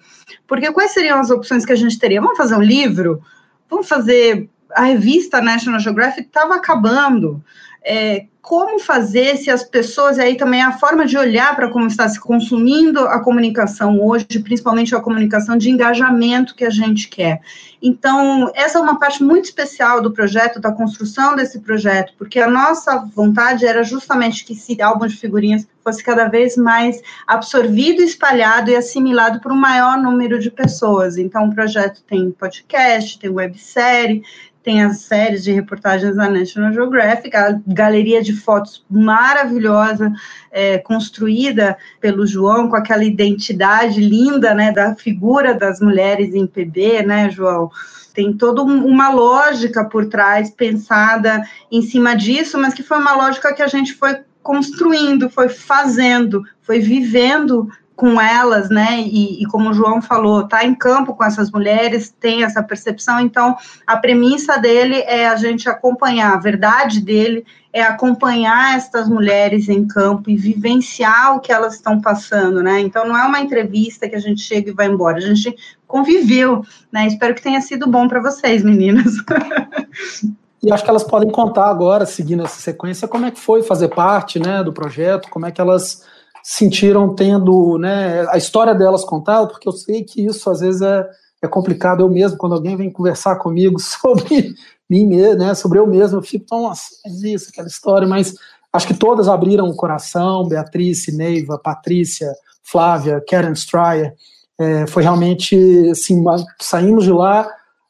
[0.47, 2.21] Porque quais seriam as opções que a gente teria?
[2.21, 3.21] Vamos fazer um livro?
[3.69, 7.43] Vamos fazer a revista National Geographic estava acabando.
[7.83, 11.85] É, como fazer se as pessoas, e aí também a forma de olhar para como
[11.85, 17.41] está se consumindo a comunicação hoje, principalmente a comunicação de engajamento que a gente quer.
[17.79, 22.49] Então, essa é uma parte muito especial do projeto, da construção desse projeto, porque a
[22.49, 28.71] nossa vontade era justamente que esse álbum de figurinhas fosse cada vez mais absorvido, espalhado
[28.71, 31.17] e assimilado por um maior número de pessoas.
[31.17, 34.23] Então, o projeto tem podcast, tem websérie,
[34.63, 40.11] tem as séries de reportagens da National Geographic, a galeria de fotos maravilhosa,
[40.51, 47.03] é, construída pelo João, com aquela identidade linda, né, da figura das mulheres em PB,
[47.03, 47.71] né, João?
[48.13, 51.41] Tem toda uma lógica por trás, pensada
[51.71, 56.43] em cima disso, mas que foi uma lógica que a gente foi construindo, foi fazendo,
[56.61, 59.01] foi vivendo com elas, né?
[59.01, 63.19] E, e, como o João falou, tá em campo com essas mulheres, tem essa percepção.
[63.19, 69.67] Então, a premissa dele é a gente acompanhar, a verdade dele é acompanhar essas mulheres
[69.67, 72.79] em campo e vivenciar o que elas estão passando, né?
[72.79, 75.53] Então, não é uma entrevista que a gente chega e vai embora, a gente
[75.85, 77.05] conviveu, né?
[77.05, 79.11] Espero que tenha sido bom para vocês, meninas.
[80.61, 83.87] E acho que elas podem contar agora, seguindo essa sequência, como é que foi fazer
[83.87, 86.05] parte, né, do projeto, como é que elas
[86.51, 91.07] sentiram tendo né, a história delas contada, porque eu sei que isso às vezes é,
[91.43, 92.01] é complicado.
[92.01, 94.55] Eu mesmo, quando alguém vem conversar comigo sobre
[94.89, 98.33] mim né, sobre eu mesmo, eu fico, nossa, mas isso, aquela história, mas
[98.73, 102.33] acho que todas abriram o coração, Beatriz, Neiva, Patrícia,
[102.63, 104.15] Flávia, Karen Stryer,
[104.59, 105.55] é, foi realmente,
[105.91, 106.23] assim,
[106.59, 107.47] saímos de lá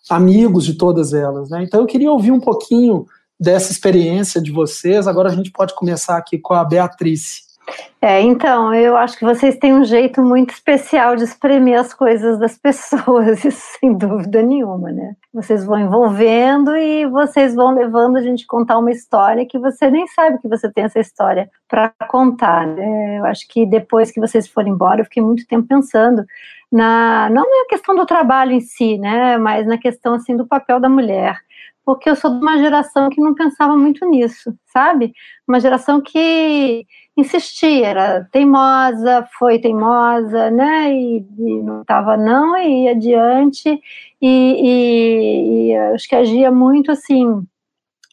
[0.10, 3.06] amigos de todas elas, né, então eu queria ouvir um pouquinho
[3.39, 7.49] dessa experiência de vocês, agora a gente pode começar aqui com a Beatriz.
[8.02, 12.40] É, então, eu acho que vocês têm um jeito muito especial de espremer as coisas
[12.40, 15.16] das pessoas, isso sem dúvida nenhuma, né?
[15.34, 19.92] Vocês vão envolvendo e vocês vão levando a gente a contar uma história que você
[19.92, 22.66] nem sabe que você tem essa história para contar.
[22.66, 23.20] Né?
[23.20, 26.26] Eu acho que depois que vocês foram embora, eu fiquei muito tempo pensando
[26.72, 30.80] na não na questão do trabalho em si, né, mas na questão assim do papel
[30.80, 31.36] da mulher
[31.89, 35.12] porque eu sou de uma geração que não pensava muito nisso, sabe?
[35.47, 36.86] Uma geração que
[37.17, 40.93] insistia, era teimosa, foi teimosa, né?
[40.93, 43.82] E, e não estava não, e ia adiante,
[44.21, 47.41] e, e, e, acho que agia muito assim,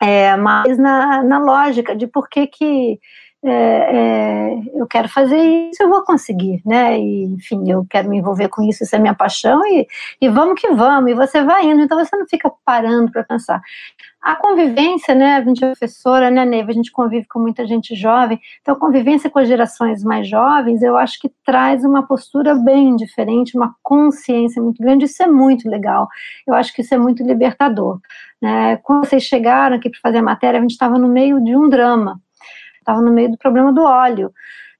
[0.01, 2.99] é, mais na, na lógica de por que que
[3.45, 5.37] é, é, eu quero fazer
[5.71, 6.99] isso, eu vou conseguir, né?
[6.99, 9.87] E, enfim, eu quero me envolver com isso, isso é minha paixão, e,
[10.21, 13.61] e vamos que vamos, e você vai indo, então você não fica parando para pensar.
[14.23, 17.95] A convivência, né, a gente é professora, né, Neiva, a gente convive com muita gente
[17.95, 22.55] jovem, então a convivência com as gerações mais jovens, eu acho que traz uma postura
[22.55, 26.09] bem diferente, uma consciência muito grande, isso é muito legal,
[26.47, 28.01] eu acho que isso é muito libertador.
[28.43, 28.77] Né?
[28.79, 31.69] Quando vocês chegaram aqui para fazer a matéria, a gente estava no meio de um
[31.69, 32.21] drama,
[32.87, 34.33] estava no meio do problema do óleo.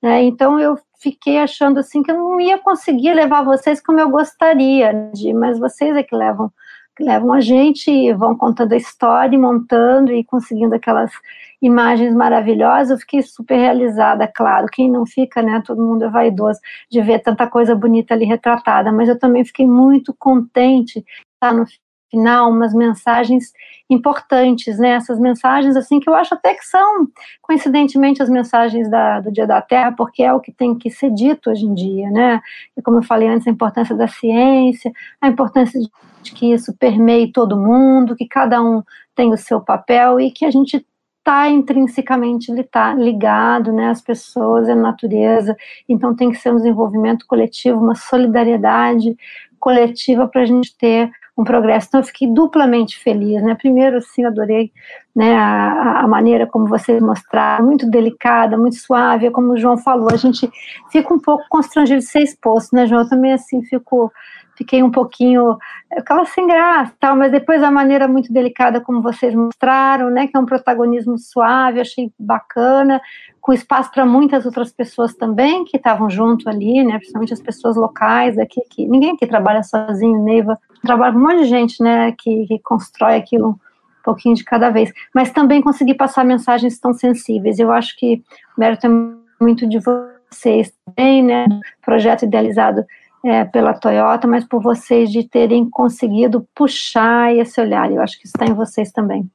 [0.03, 0.23] Né?
[0.23, 5.11] Então eu fiquei achando assim que eu não ia conseguir levar vocês como eu gostaria,
[5.13, 6.51] de, mas vocês é que levam
[6.99, 11.13] levam a gente e vão contando a história, montando e conseguindo aquelas
[11.61, 12.91] imagens maravilhosas.
[12.91, 14.67] Eu fiquei super realizada, claro.
[14.73, 15.63] Quem não fica, né?
[15.65, 16.59] Todo mundo é vaidoso
[16.91, 21.67] de ver tanta coisa bonita ali retratada, mas eu também fiquei muito contente estar no
[22.11, 23.53] final umas mensagens
[23.89, 24.91] importantes, né?
[24.91, 27.09] Essas mensagens assim que eu acho até que são
[27.43, 31.11] coincidentemente as mensagens da, do Dia da Terra, porque é o que tem que ser
[31.11, 32.41] dito hoje em dia, né?
[32.77, 35.81] E como eu falei antes, a importância da ciência, a importância
[36.23, 38.83] de que isso permeie todo mundo, que cada um
[39.15, 40.85] tem o seu papel e que a gente
[41.19, 42.53] está intrinsecamente
[42.97, 45.57] ligado, né, as pessoas, a natureza,
[45.89, 49.17] então tem que ser um desenvolvimento coletivo, uma solidariedade
[49.59, 51.89] coletiva para a gente ter um progresso.
[51.89, 53.55] Então, eu fiquei duplamente feliz, né?
[53.55, 54.73] Primeiro, assim, adorei
[55.15, 60.09] né, a, a, maneira como vocês mostraram, muito delicada, muito suave, como o João falou,
[60.13, 60.51] a gente
[60.91, 63.03] fica um pouco constrangido de ser exposto, né, João?
[63.03, 64.11] Eu também, assim, fico
[64.57, 65.57] fiquei um pouquinho,
[65.93, 70.37] aquela sem graça, tal, mas depois a maneira muito delicada como vocês mostraram, né, que
[70.37, 73.01] é um protagonismo suave, achei bacana,
[73.41, 77.77] com espaço para muitas outras pessoas também que estavam junto ali, né, principalmente as pessoas
[77.77, 82.13] locais aqui, que ninguém aqui trabalha sozinho, Neiva, trabalha com um monte de gente, né,
[82.19, 83.57] que, que constrói aquilo um
[84.03, 88.23] pouquinho de cada vez, mas também conseguir passar mensagens tão sensíveis, eu acho que
[88.57, 88.91] o mérito é
[89.39, 91.47] muito de vocês também, né,
[91.85, 92.85] projeto idealizado
[93.27, 97.91] é, pela Toyota, mas por vocês de terem conseguido puxar esse olhar.
[97.91, 99.29] Eu acho que isso está em vocês também.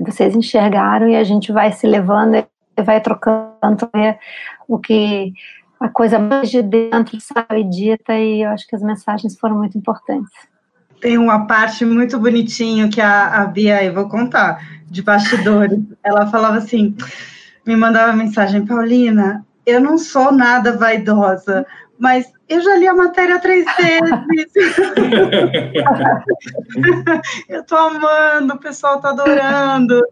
[0.00, 4.16] Vocês enxergaram e a gente vai se levando e vai trocando é,
[4.68, 5.32] o que
[5.80, 9.76] a coisa mais de dentro sabe dita e eu acho que as mensagens foram muito
[9.76, 10.32] importantes.
[11.00, 15.80] Tem uma parte muito bonitinho que a, a Bia, eu vou contar, de bastidores.
[16.04, 16.94] Ela falava assim,
[17.66, 21.66] me mandava mensagem, Paulina, eu não sou nada vaidosa,
[22.02, 24.76] mas eu já li a matéria três vezes.
[27.48, 30.02] eu tô amando, o pessoal tá adorando.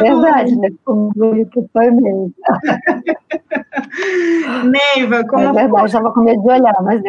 [0.00, 0.70] Verdade, né?
[0.70, 2.32] Que foi mesmo.
[4.64, 5.44] Neiva, como.
[5.44, 7.02] É verdade, estava com medo de olhar, mas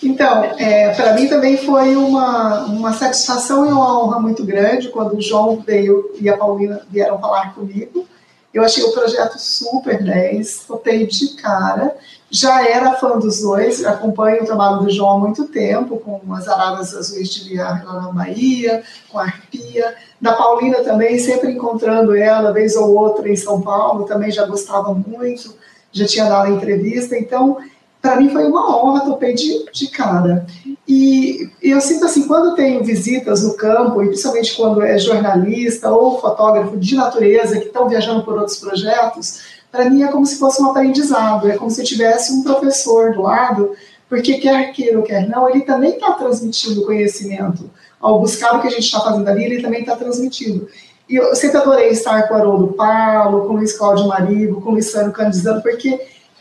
[0.00, 5.16] Então, é, para mim também foi uma, uma satisfação e uma honra muito grande quando
[5.16, 8.06] o João veio e a Paulina vieram falar comigo.
[8.52, 11.94] Eu achei o projeto super 10, topei de cara
[12.30, 16.46] já era fã dos dois, acompanho o trabalho do João há muito tempo, com as
[16.46, 19.94] Aradas Azuis de Viar lá na Bahia, com a Arpia.
[20.20, 24.92] Da Paulina também, sempre encontrando ela, vez ou outra em São Paulo, também já gostava
[24.92, 25.54] muito,
[25.90, 27.16] já tinha dado entrevista.
[27.16, 27.58] Então,
[28.00, 30.46] para mim foi uma honra, topei de, de cara.
[30.86, 35.90] E, e eu sinto assim, quando tenho visitas no campo, e principalmente quando é jornalista
[35.90, 40.38] ou fotógrafo de natureza que estão viajando por outros projetos, para mim é como se
[40.38, 43.72] fosse um aprendizado, é como se tivesse um professor do lado,
[44.08, 47.70] porque quer queira ou quer não, ele também está transmitindo conhecimento.
[48.00, 50.68] Ao buscar o que a gente está fazendo ali, ele também está transmitindo.
[51.08, 54.70] E eu sempre adorei estar com o Haroldo Paulo, com o Luiz Cláudio Marigo, com
[54.70, 55.98] o Luciano Candizano, porque,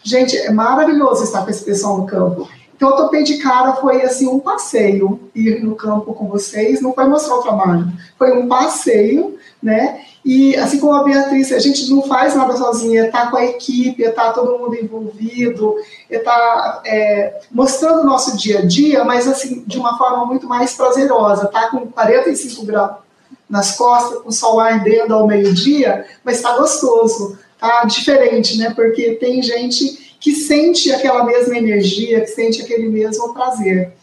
[0.07, 2.47] gente, é maravilhoso estar com esse pessoal no campo.
[2.75, 6.93] Então, eu topei de cara, foi assim, um passeio, ir no campo com vocês, não
[6.93, 7.87] foi mostrar o trabalho,
[8.19, 10.01] foi um passeio, né?
[10.23, 14.03] E assim como a Beatriz, a gente não faz nada sozinha, está com a equipe,
[14.03, 15.75] está todo mundo envolvido,
[16.07, 20.73] está é, mostrando o nosso dia a dia, mas assim, de uma forma muito mais
[20.73, 22.97] prazerosa, está com 45 graus
[23.49, 28.71] nas costas, com o sol ardendo ao meio-dia, mas está gostoso, tá diferente, né?
[28.75, 33.93] Porque tem gente que sente aquela mesma energia, que sente aquele mesmo prazer.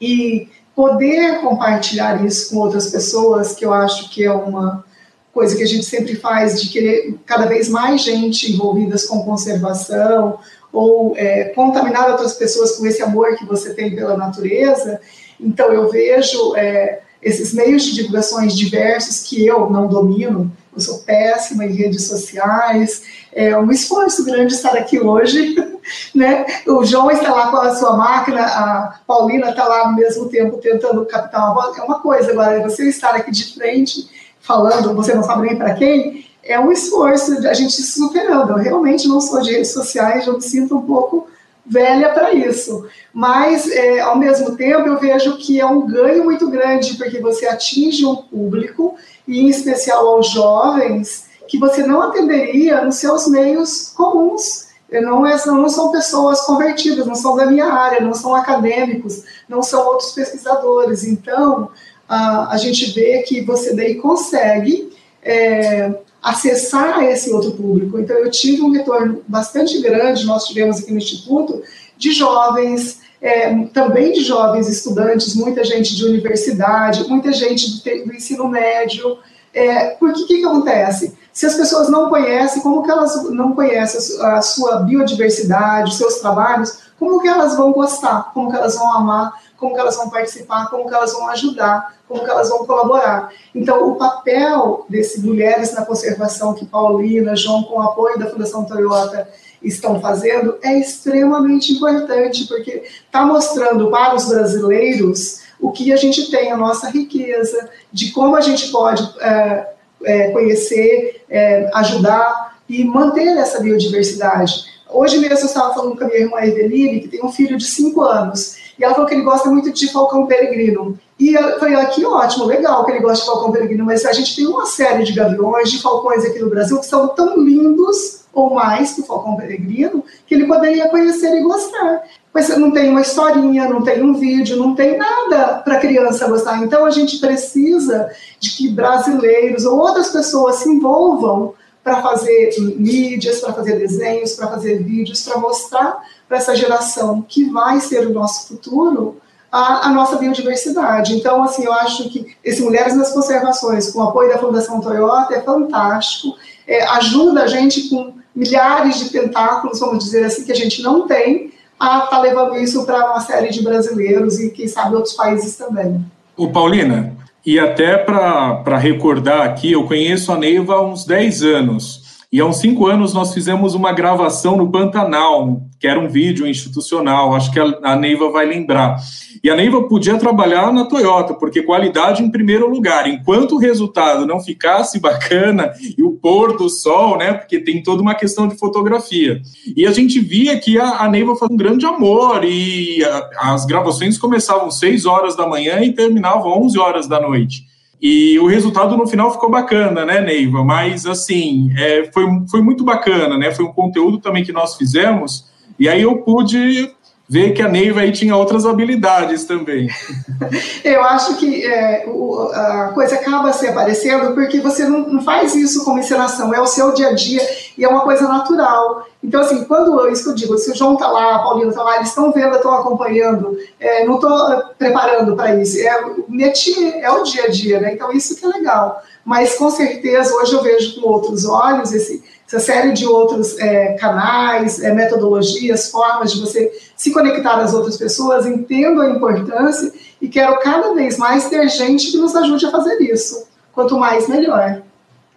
[0.00, 4.84] E poder compartilhar isso com outras pessoas, que eu acho que é uma
[5.32, 10.38] coisa que a gente sempre faz de querer cada vez mais gente envolvidas com conservação
[10.72, 15.00] ou é, contaminar outras pessoas com esse amor que você tem pela natureza.
[15.38, 20.50] Então eu vejo é, esses meios de divulgações diversos que eu não domino,
[20.80, 25.54] eu sou péssima em redes sociais, é um esforço grande estar aqui hoje,
[26.14, 26.46] né?
[26.66, 30.56] O João está lá com a sua máquina, a Paulina está lá ao mesmo tempo
[30.56, 34.08] tentando captar uma voz, é uma coisa, agora você estar aqui de frente
[34.40, 38.52] falando, você não sabe nem para quem, é um esforço de a gente superando.
[38.52, 41.28] Eu realmente não sou de redes sociais, eu me sinto um pouco
[41.64, 42.86] velha para isso.
[43.12, 47.46] Mas, é, ao mesmo tempo, eu vejo que é um ganho muito grande, porque você
[47.46, 48.96] atinge um público,
[49.30, 54.68] e em especial aos jovens, que você não atenderia nos seus meios comuns.
[54.90, 59.62] Não, é, não são pessoas convertidas, não são da minha área, não são acadêmicos, não
[59.62, 61.04] são outros pesquisadores.
[61.04, 61.70] Então,
[62.08, 68.00] a, a gente vê que você daí consegue é, acessar esse outro público.
[68.00, 71.62] Então, eu tive um retorno bastante grande, nós tivemos aqui no Instituto,
[71.96, 78.14] de jovens é, também de jovens estudantes, muita gente de universidade, muita gente do, do
[78.14, 79.18] ensino médio.
[79.52, 81.18] É, porque o que, que acontece?
[81.32, 86.16] Se as pessoas não conhecem, como que elas não conhecem a sua biodiversidade, os seus
[86.16, 90.08] trabalhos, como que elas vão gostar, como que elas vão amar, como que elas vão
[90.08, 93.30] participar, como que elas vão ajudar, como que elas vão colaborar.
[93.54, 98.64] Então, o papel desse Mulheres na Conservação que Paulina, João, com o apoio da Fundação
[98.64, 99.28] Toyota,
[99.62, 106.30] estão fazendo é extremamente importante, porque está mostrando para os brasileiros o que a gente
[106.30, 109.72] tem, a nossa riqueza, de como a gente pode é,
[110.04, 114.64] é, conhecer, é, ajudar e manter essa biodiversidade.
[114.88, 117.64] Hoje mesmo eu estava falando com a minha irmã Eveline, que tem um filho de
[117.64, 120.98] 5 anos, e ela falou que ele gosta muito de falcão peregrino.
[121.20, 124.12] E eu falei, ah, que ótimo, legal que ele gosta de falcão peregrino, mas a
[124.12, 128.20] gente tem uma série de gaviões, de falcões aqui no Brasil, que são tão lindos
[128.32, 132.04] ou mais que o falcão peregrino, que ele poderia conhecer e gostar.
[132.32, 136.26] Mas não tem uma historinha, não tem um vídeo, não tem nada para a criança
[136.26, 136.62] gostar.
[136.62, 141.52] Então a gente precisa de que brasileiros ou outras pessoas se envolvam
[141.84, 147.44] para fazer mídias, para fazer desenhos, para fazer vídeos, para mostrar para essa geração que
[147.50, 149.20] vai ser o nosso futuro
[149.50, 151.14] a, a, nossa biodiversidade.
[151.14, 155.34] Então, assim, eu acho que esse Mulheres nas Conservações, com o apoio da Fundação Toyota,
[155.34, 156.36] é fantástico,
[156.66, 161.06] é, ajuda a gente com milhares de tentáculos, vamos dizer assim, que a gente não
[161.06, 165.14] tem, a estar tá levando isso para uma série de brasileiros e, quem sabe, outros
[165.14, 166.04] países também.
[166.36, 172.10] O Paulina, e até para recordar aqui, eu conheço a Neiva há uns 10 anos.
[172.32, 176.46] E há uns cinco anos nós fizemos uma gravação no Pantanal, que era um vídeo
[176.46, 178.96] institucional, acho que a, a Neiva vai lembrar.
[179.42, 183.08] E a Neiva podia trabalhar na Toyota, porque qualidade em primeiro lugar.
[183.08, 187.32] Enquanto o resultado não ficasse bacana e o pôr do sol, né?
[187.32, 189.40] Porque tem toda uma questão de fotografia.
[189.74, 193.64] E a gente via que a, a Neiva fazia um grande amor e a, as
[193.64, 197.64] gravações começavam seis horas da manhã e terminavam 11 horas da noite.
[198.02, 200.62] E o resultado no final ficou bacana, né, Neiva?
[200.62, 203.50] Mas, assim, é, foi, foi muito bacana, né?
[203.50, 205.48] Foi um conteúdo também que nós fizemos.
[205.80, 206.94] E aí eu pude
[207.26, 209.88] ver que a Neiva aí tinha outras habilidades também.
[210.82, 215.54] Eu acho que é, o, a coisa acaba se aparecendo porque você não, não, faz
[215.54, 217.40] isso como encenação, é o seu dia a dia
[217.78, 219.06] e é uma coisa natural.
[219.22, 221.84] Então, assim, quando isso que eu digo, se o João está lá, a Paulina está
[221.84, 225.78] lá, eles estão vendo, estão acompanhando, é, não estou preparando para isso.
[225.78, 227.94] É, métier é o dia a dia, né?
[227.94, 229.02] Então, isso que é legal.
[229.24, 233.94] Mas, com certeza, hoje eu vejo com outros olhos esse essa série de outros é,
[233.94, 240.28] canais, é, metodologias, formas de você se conectar às outras pessoas, entendo a importância e
[240.28, 243.46] quero cada vez mais ter gente que nos ajude a fazer isso.
[243.72, 244.82] Quanto mais, melhor.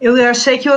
[0.02, 0.74] Eu achei que o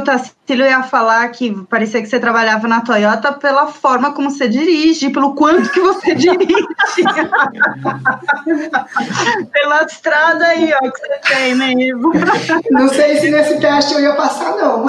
[0.47, 5.11] Tassilo ia falar que parecia que você trabalhava na Toyota pela forma como você dirige,
[5.11, 6.55] pelo quanto que você dirige.
[9.53, 12.12] pela estrada aí, ó, que você tem, né, Ivo?
[12.70, 14.86] Não sei se nesse teste eu ia passar, não.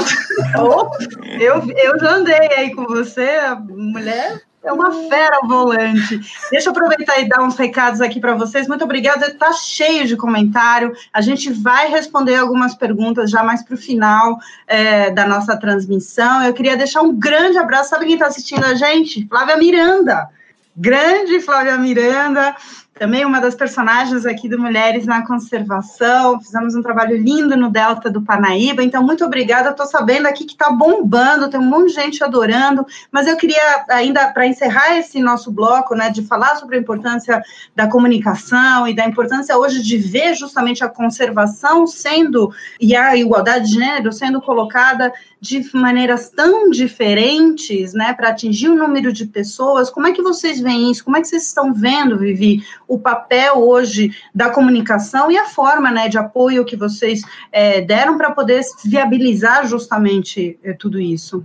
[1.39, 6.19] eu, eu já andei aí com você, mulher é uma fera o volante.
[6.51, 8.67] Deixa eu aproveitar e dar uns recados aqui para vocês.
[8.67, 9.27] Muito obrigada.
[9.27, 10.93] Está cheio de comentário.
[11.13, 14.37] A gente vai responder algumas perguntas já mais para o final
[14.67, 16.43] é, da nossa transmissão.
[16.43, 17.89] Eu queria deixar um grande abraço.
[17.89, 19.25] Sabe quem está assistindo a gente?
[19.27, 20.29] Flávia Miranda.
[20.75, 22.55] Grande Flávia Miranda
[22.97, 26.39] também uma das personagens aqui do Mulheres na Conservação.
[26.39, 28.83] Fizemos um trabalho lindo no Delta do Panaíba.
[28.83, 29.69] Então, muito obrigada.
[29.69, 32.85] Estou sabendo aqui que está bombando, tem um monte de gente adorando.
[33.11, 37.41] Mas eu queria, ainda para encerrar esse nosso bloco, né, de falar sobre a importância
[37.75, 43.67] da comunicação e da importância hoje de ver justamente a conservação sendo e a igualdade
[43.67, 49.89] de gênero sendo colocada de maneiras tão diferentes, né, para atingir um número de pessoas.
[49.89, 51.03] Como é que vocês veem isso?
[51.03, 55.91] Como é que vocês estão vendo, Vivi, o papel hoje da comunicação e a forma,
[55.91, 57.21] né, de apoio que vocês
[57.51, 61.43] é, deram para poder viabilizar justamente é, tudo isso?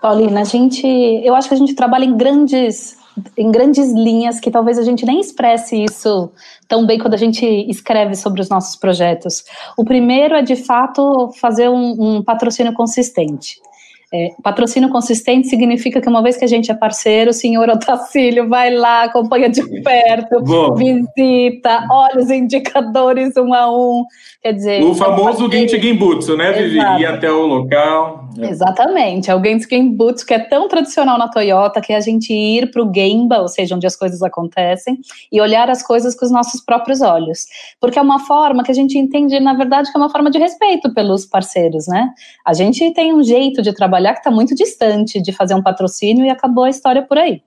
[0.00, 2.96] Paulina, a gente, eu acho que a gente trabalha em grandes
[3.36, 6.30] em grandes linhas que talvez a gente nem expresse isso
[6.68, 9.44] tão bem quando a gente escreve sobre os nossos projetos.
[9.76, 13.60] O primeiro é, de fato, fazer um, um patrocínio consistente.
[14.14, 18.48] É, patrocínio consistente significa que uma vez que a gente é parceiro, o senhor Otacílio
[18.48, 20.74] vai lá, acompanha de perto, Bom.
[20.76, 24.04] visita, olha os indicadores um a um.
[24.40, 24.84] Quer dizer.
[24.84, 26.78] O famoso Gente Gimbutsu, né, Vivi?
[26.78, 28.28] Ir até o local.
[28.38, 28.48] É.
[28.48, 29.28] Exatamente.
[29.28, 32.70] É o Gente Gimbutsu, que é tão tradicional na Toyota, que é a gente ir
[32.70, 34.98] para o Gemba, ou seja, onde as coisas acontecem,
[35.32, 37.46] e olhar as coisas com os nossos próprios olhos.
[37.80, 40.38] Porque é uma forma que a gente entende, na verdade, que é uma forma de
[40.38, 42.10] respeito pelos parceiros, né?
[42.44, 46.24] A gente tem um jeito de trabalhar que está muito distante de fazer um patrocínio
[46.24, 47.42] e acabou a história por aí.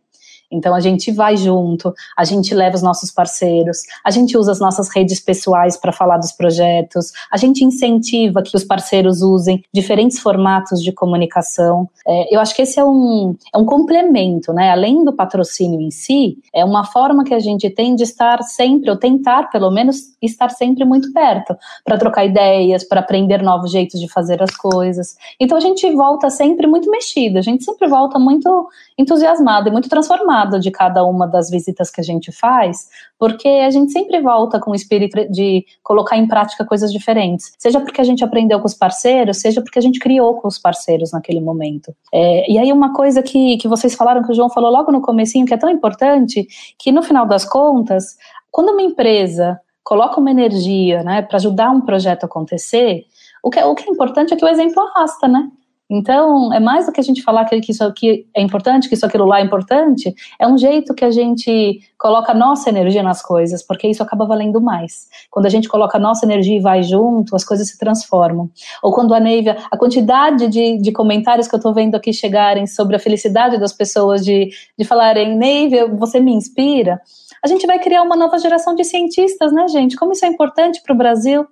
[0.51, 4.59] Então a gente vai junto, a gente leva os nossos parceiros, a gente usa as
[4.59, 10.19] nossas redes pessoais para falar dos projetos, a gente incentiva que os parceiros usem diferentes
[10.19, 11.87] formatos de comunicação.
[12.07, 14.71] É, eu acho que esse é um, é um complemento, né?
[14.71, 18.89] Além do patrocínio em si, é uma forma que a gente tem de estar sempre,
[18.89, 23.99] ou tentar pelo menos estar sempre muito perto, para trocar ideias, para aprender novos jeitos
[23.99, 25.15] de fazer as coisas.
[25.39, 29.89] Então a gente volta sempre muito mexida, a gente sempre volta muito entusiasmada e muito
[29.89, 32.87] transformada de cada uma das visitas que a gente faz,
[33.17, 37.79] porque a gente sempre volta com o espírito de colocar em prática coisas diferentes, seja
[37.79, 41.11] porque a gente aprendeu com os parceiros, seja porque a gente criou com os parceiros
[41.11, 41.93] naquele momento.
[42.13, 45.01] É, e aí uma coisa que, que vocês falaram, que o João falou logo no
[45.01, 48.15] comecinho, que é tão importante, que no final das contas,
[48.51, 53.05] quando uma empresa coloca uma energia né, para ajudar um projeto a acontecer,
[53.43, 55.49] o que, é, o que é importante é que o exemplo arrasta, né?
[55.91, 59.05] Então, é mais do que a gente falar que isso aqui é importante, que isso
[59.05, 63.63] aquilo lá é importante, é um jeito que a gente coloca nossa energia nas coisas,
[63.63, 65.07] porque isso acaba valendo mais.
[65.31, 68.51] Quando a gente coloca nossa energia e vai junto, as coisas se transformam.
[68.83, 72.67] Ou quando a Neiva, a quantidade de, de comentários que eu estou vendo aqui chegarem
[72.67, 77.01] sobre a felicidade das pessoas de, de falarem, Neiva, você me inspira,
[77.43, 79.95] a gente vai criar uma nova geração de cientistas, né, gente?
[79.95, 81.47] Como isso é importante para o Brasil.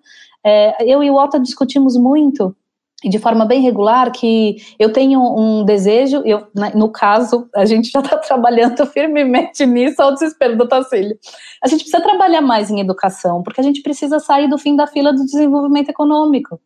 [0.45, 2.55] É, eu e o Otto discutimos muito
[3.03, 7.91] de forma bem regular que eu tenho um desejo, eu, né, no caso, a gente
[7.91, 11.15] já está trabalhando firmemente nisso ao desespero do Tacílio.
[11.63, 14.87] A gente precisa trabalhar mais em educação, porque a gente precisa sair do fim da
[14.87, 16.59] fila do desenvolvimento econômico.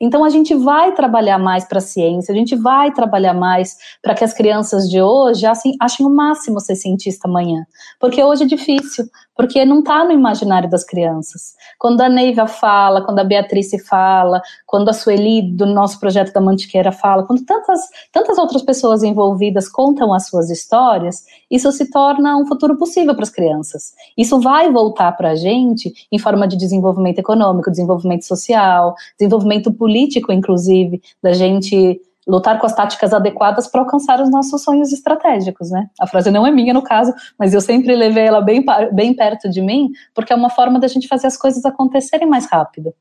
[0.00, 4.14] Então a gente vai trabalhar mais para a ciência, a gente vai trabalhar mais para
[4.14, 7.64] que as crianças de hoje assim, achem o máximo ser cientista amanhã,
[7.98, 9.04] porque hoje é difícil,
[9.36, 11.54] porque não está no imaginário das crianças.
[11.78, 16.40] Quando a Neiva fala, quando a Beatriz fala, quando a Sueli do nosso projeto da
[16.40, 17.80] Mantiqueira fala, quando tantas,
[18.12, 23.24] tantas outras pessoas envolvidas contam as suas histórias, isso se torna um futuro possível para
[23.24, 23.92] as crianças.
[24.16, 30.32] Isso vai voltar para a gente em forma de desenvolvimento econômico, desenvolvimento social, desenvolvimento político,
[30.32, 35.88] inclusive, da gente lutar com as táticas adequadas para alcançar os nossos sonhos estratégicos, né?
[36.00, 39.48] A frase não é minha no caso, mas eu sempre levei ela bem, bem perto
[39.48, 42.92] de mim, porque é uma forma da gente fazer as coisas acontecerem mais rápido.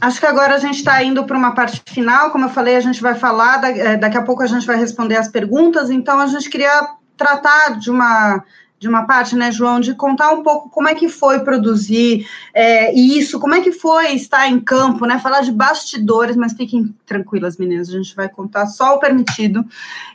[0.00, 2.80] Acho que agora a gente está indo para uma parte final, como eu falei, a
[2.80, 6.26] gente vai falar, eh, daqui a pouco a gente vai responder as perguntas, então a
[6.26, 8.42] gente queria tratar de uma
[8.80, 12.90] de uma parte, né, João, de contar um pouco como é que foi produzir é,
[12.94, 17.58] isso, como é que foi estar em campo, né, falar de bastidores, mas fiquem tranquilas,
[17.58, 19.66] meninas, a gente vai contar só o permitido,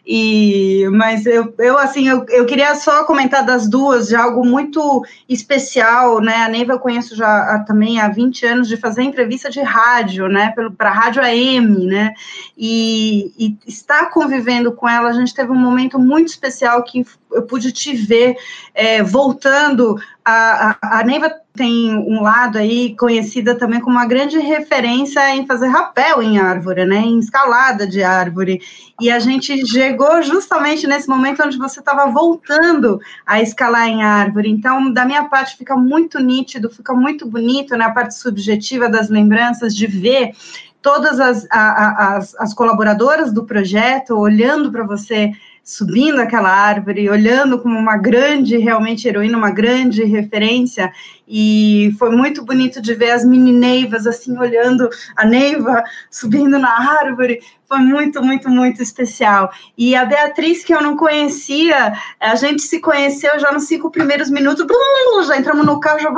[0.03, 5.05] e, mas eu, eu assim, eu, eu queria só comentar das duas, de algo muito
[5.29, 9.47] especial, né, a Neiva eu conheço já há, também há 20 anos de fazer entrevista
[9.47, 12.15] de rádio, né, para a Rádio AM, né,
[12.57, 17.05] e, e estar convivendo com ela, a gente teve um momento muito especial que
[17.35, 18.35] eu pude te ver
[18.73, 19.95] é, voltando.
[20.23, 25.45] A, a, a, Neiva tem um lado aí conhecida também como uma grande referência em
[25.45, 28.61] fazer rapel em árvore, né, em escalada de árvore.
[28.99, 34.49] E a gente chegou justamente nesse momento onde você estava voltando a escalar em árvore.
[34.49, 39.09] Então, da minha parte, fica muito nítido, fica muito bonito na né, parte subjetiva das
[39.09, 40.31] lembranças de ver
[40.81, 45.31] todas as, a, as, as colaboradoras do projeto olhando para você
[45.65, 50.93] subindo aquela árvore, olhando como uma grande, realmente heroína, uma grande referência,
[51.27, 56.69] e foi muito bonito de ver as mini neivas assim olhando a neiva subindo na
[57.01, 59.51] árvore, foi muito, muito, muito especial.
[59.75, 64.29] E a Beatriz, que eu não conhecia, a gente se conheceu já nos cinco primeiros
[64.29, 64.67] minutos,
[65.25, 66.11] já entramos no carro, já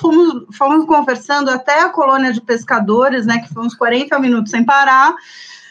[0.00, 4.64] fomos, fomos conversando até a colônia de pescadores, né, que foi uns 40 minutos sem
[4.64, 5.14] parar,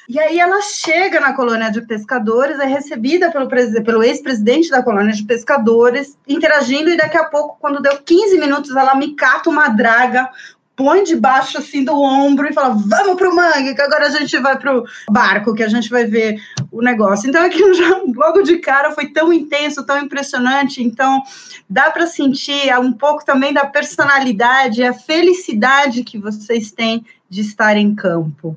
[0.08, 5.14] e aí ela chega na colônia de pescadores, é recebida pelo, pelo ex-presidente da colônia
[5.14, 9.68] de pescadores, interagindo, e daqui a pouco, quando deu 15 minutos, ela me cata uma
[9.68, 10.30] draga,
[10.78, 14.58] põe debaixo assim do ombro e fala: vamos pro mangue, que agora a gente vai
[14.58, 16.40] pro barco, que a gente vai ver
[16.72, 17.28] o negócio.
[17.28, 20.82] Então aquilo já logo de cara foi tão intenso, tão impressionante.
[20.82, 21.22] Então
[21.70, 27.76] dá para sentir um pouco também da personalidade, a felicidade que vocês têm de estar
[27.76, 28.56] em campo.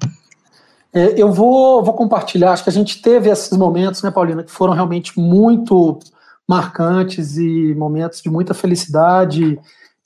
[0.93, 4.51] É, eu vou, vou compartilhar, acho que a gente teve esses momentos, né, Paulina, que
[4.51, 5.99] foram realmente muito
[6.49, 9.59] marcantes e momentos de muita felicidade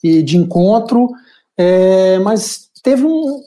[0.03, 1.09] e de encontro,
[1.57, 3.41] é, mas teve um,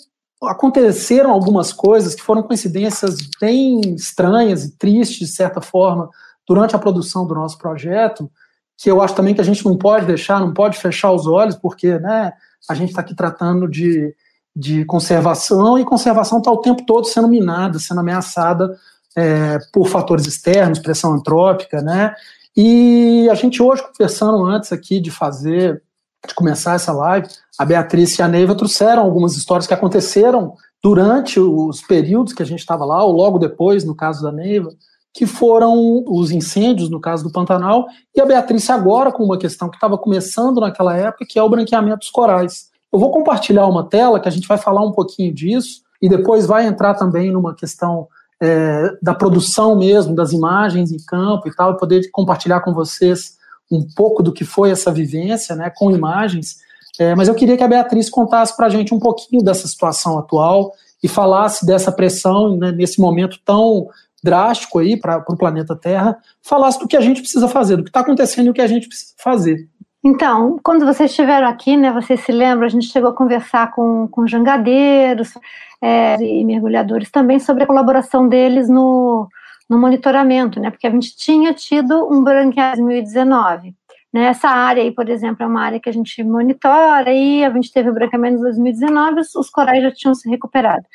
[0.43, 6.09] aconteceram algumas coisas que foram coincidências bem estranhas e tristes, de certa forma,
[6.47, 8.31] durante a produção do nosso projeto,
[8.77, 11.55] que eu acho também que a gente não pode deixar, não pode fechar os olhos,
[11.55, 12.31] porque né,
[12.69, 14.15] a gente está aqui tratando de
[14.59, 18.75] de conservação, e conservação está o tempo todo sendo minada, sendo ameaçada
[19.15, 22.15] é, por fatores externos, pressão antrópica, né?
[22.55, 25.83] E a gente hoje, conversando antes aqui de fazer,
[26.27, 27.27] de começar essa live,
[27.59, 32.45] a Beatriz e a Neiva trouxeram algumas histórias que aconteceram durante os períodos que a
[32.45, 34.71] gente estava lá, ou logo depois, no caso da Neiva,
[35.13, 37.85] que foram os incêndios, no caso do Pantanal,
[38.15, 41.49] e a Beatriz agora com uma questão que estava começando naquela época, que é o
[41.49, 42.66] branqueamento dos corais.
[42.91, 46.45] Eu vou compartilhar uma tela que a gente vai falar um pouquinho disso, e depois
[46.45, 48.07] vai entrar também numa questão
[48.41, 53.37] é, da produção mesmo, das imagens em campo e tal, e poder compartilhar com vocês
[53.71, 56.57] um pouco do que foi essa vivência, né, com imagens.
[56.99, 60.17] É, mas eu queria que a Beatriz contasse para a gente um pouquinho dessa situação
[60.17, 60.71] atual
[61.03, 63.87] e falasse dessa pressão né, nesse momento tão
[64.23, 67.89] drástico aí para o planeta Terra, falasse do que a gente precisa fazer, do que
[67.89, 69.67] está acontecendo e o que a gente precisa fazer.
[70.07, 74.07] Então, quando vocês estiveram aqui, né, vocês se lembram, a gente chegou a conversar com,
[74.07, 75.33] com jangadeiros
[75.81, 79.27] é, e mergulhadores também sobre a colaboração deles no,
[79.69, 83.75] no monitoramento, né, porque a gente tinha tido um branqueamento em 2019.
[84.13, 87.49] Né, essa área aí, por exemplo, é uma área que a gente monitora e a
[87.49, 90.85] gente teve o branqueamento em 2019, os corais já tinham se recuperado.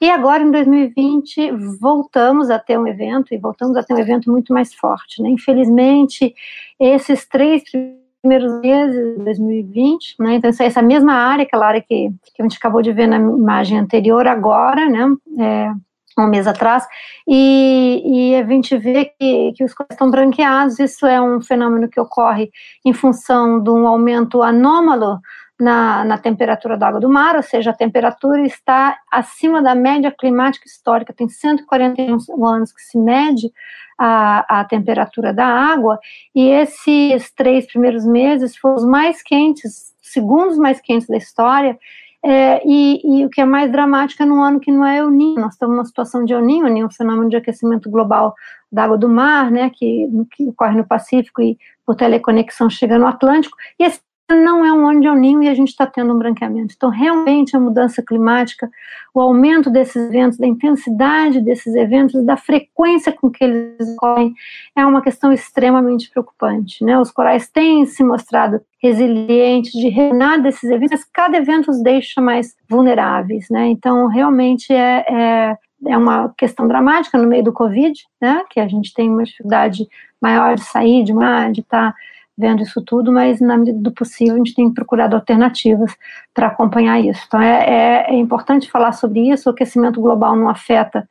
[0.00, 4.28] E agora, em 2020, voltamos a ter um evento, e voltamos a ter um evento
[4.28, 5.22] muito mais forte.
[5.22, 5.28] Né?
[5.28, 6.34] Infelizmente,
[6.80, 10.34] esses três primeiros meses de 2020, né?
[10.34, 13.78] então essa mesma área, aquela área que, que a gente acabou de ver na imagem
[13.78, 15.06] anterior, agora, né?
[15.38, 15.72] É,
[16.18, 16.86] um mês atrás,
[17.26, 21.88] e, e, a gente vê que, que os corais estão branqueados, isso é um fenômeno
[21.88, 22.50] que ocorre
[22.84, 25.18] em função de um aumento anômalo
[25.62, 30.10] na, na temperatura da água do mar, ou seja, a temperatura está acima da média
[30.10, 33.52] climática histórica, tem 141 anos que se mede
[33.98, 35.98] a, a temperatura da água,
[36.34, 41.78] e esses três primeiros meses foram os mais quentes, segundos mais quentes da história,
[42.22, 45.10] é, e, e, o que é mais dramático é num ano que não é El
[45.10, 48.34] Niño, nós estamos numa situação de El Niño, um fenômeno de aquecimento global
[48.70, 53.06] da água do mar, né, que, que ocorre no Pacífico e por teleconexão chega no
[53.06, 54.00] Atlântico, e esse
[54.34, 56.74] não é um ano de El Ninho e a gente está tendo um branqueamento.
[56.76, 58.70] Então, realmente, a mudança climática,
[59.14, 64.34] o aumento desses eventos, da intensidade desses eventos, da frequência com que eles ocorrem,
[64.76, 66.84] é uma questão extremamente preocupante.
[66.84, 66.98] Né?
[66.98, 72.20] Os corais têm se mostrado resilientes de reinar desses eventos, mas cada evento os deixa
[72.20, 73.46] mais vulneráveis.
[73.50, 73.68] Né?
[73.68, 78.68] Então, realmente, é, é é uma questão dramática no meio do Covid, né, que a
[78.68, 79.88] gente tem uma dificuldade
[80.20, 81.98] maior de sair de uma, de estar tá
[82.40, 85.94] vendo isso tudo, mas na medida do possível a gente tem procurado alternativas
[86.34, 87.22] para acompanhar isso.
[87.26, 89.48] Então é, é, é, importante falar sobre isso.
[89.48, 91.08] O aquecimento global não afeta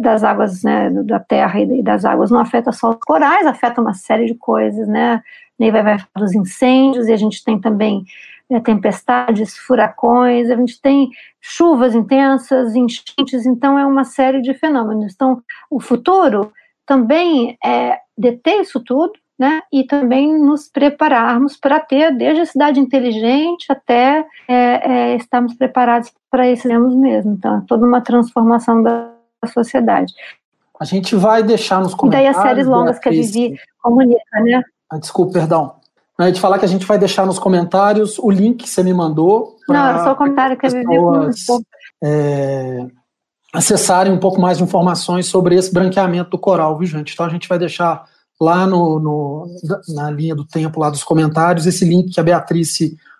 [0.00, 3.94] das águas né, da terra e das águas, não afeta só os corais, afeta uma
[3.94, 5.22] série de coisas, né?
[5.58, 8.04] Ney vai, falar dos incêndios e a gente tem também
[8.50, 11.10] é, tempestades, furacões, a gente tem
[11.40, 15.12] chuvas intensas, enchentes, então é uma série de fenômenos.
[15.14, 16.52] Então, o futuro
[16.86, 19.12] também é deter isso tudo,
[19.42, 25.54] né, e também nos prepararmos para ter desde a cidade inteligente até é, é, estarmos
[25.54, 27.32] preparados para esses mesmo.
[27.32, 29.10] Então, é toda uma transformação da
[29.52, 30.14] sociedade.
[30.78, 32.30] A gente vai deixar nos comentários.
[32.30, 34.62] E daí as séries longas Beatriz, que a Vivi comunica, né?
[34.88, 35.74] Ah, desculpa, perdão.
[36.16, 38.94] A gente falar que a gente vai deixar nos comentários o link que você me
[38.94, 39.56] mandou.
[39.68, 41.62] Não, era só o comentário que a Vivi comunicou.
[42.00, 42.86] É,
[43.52, 47.12] acessarem um pouco mais de informações sobre esse branqueamento do coral, viu, gente?
[47.12, 48.04] Então a gente vai deixar
[48.40, 49.56] lá no, no,
[49.88, 52.78] na linha do tempo, lá dos comentários, esse link que a Beatriz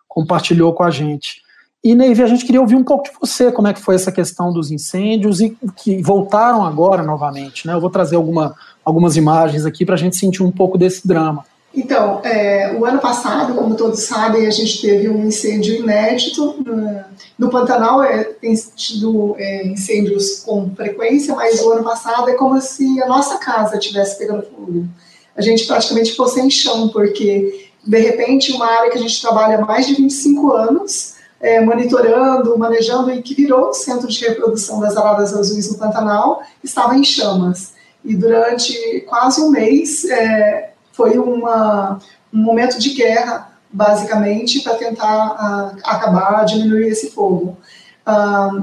[0.09, 1.43] compartilhou com a gente.
[1.85, 4.13] E, Neive, a gente queria ouvir um pouco de você, como é que foi essa
[4.13, 7.73] questão dos incêndios e que voltaram agora novamente, né?
[7.73, 8.55] Eu vou trazer alguma,
[8.85, 11.45] algumas imagens aqui para a gente sentir um pouco desse drama.
[11.75, 16.57] Então, é, o ano passado, como todos sabem, a gente teve um incêndio inédito.
[17.39, 22.61] No Pantanal é, tem tido é, incêndios com frequência, mas o ano passado é como
[22.61, 24.87] se a nossa casa estivesse pegando fogo
[25.37, 29.59] a gente praticamente ficou sem chão, porque de repente uma área que a gente trabalha
[29.59, 34.79] há mais de 25 anos, é, monitorando, manejando e que virou o centro de reprodução
[34.79, 37.73] das araras azuis no Pantanal, estava em chamas.
[38.05, 41.99] E durante quase um mês é, foi uma,
[42.33, 47.57] um momento de guerra, basicamente, para tentar a, acabar, diminuir esse fogo.
[48.05, 48.63] Ah,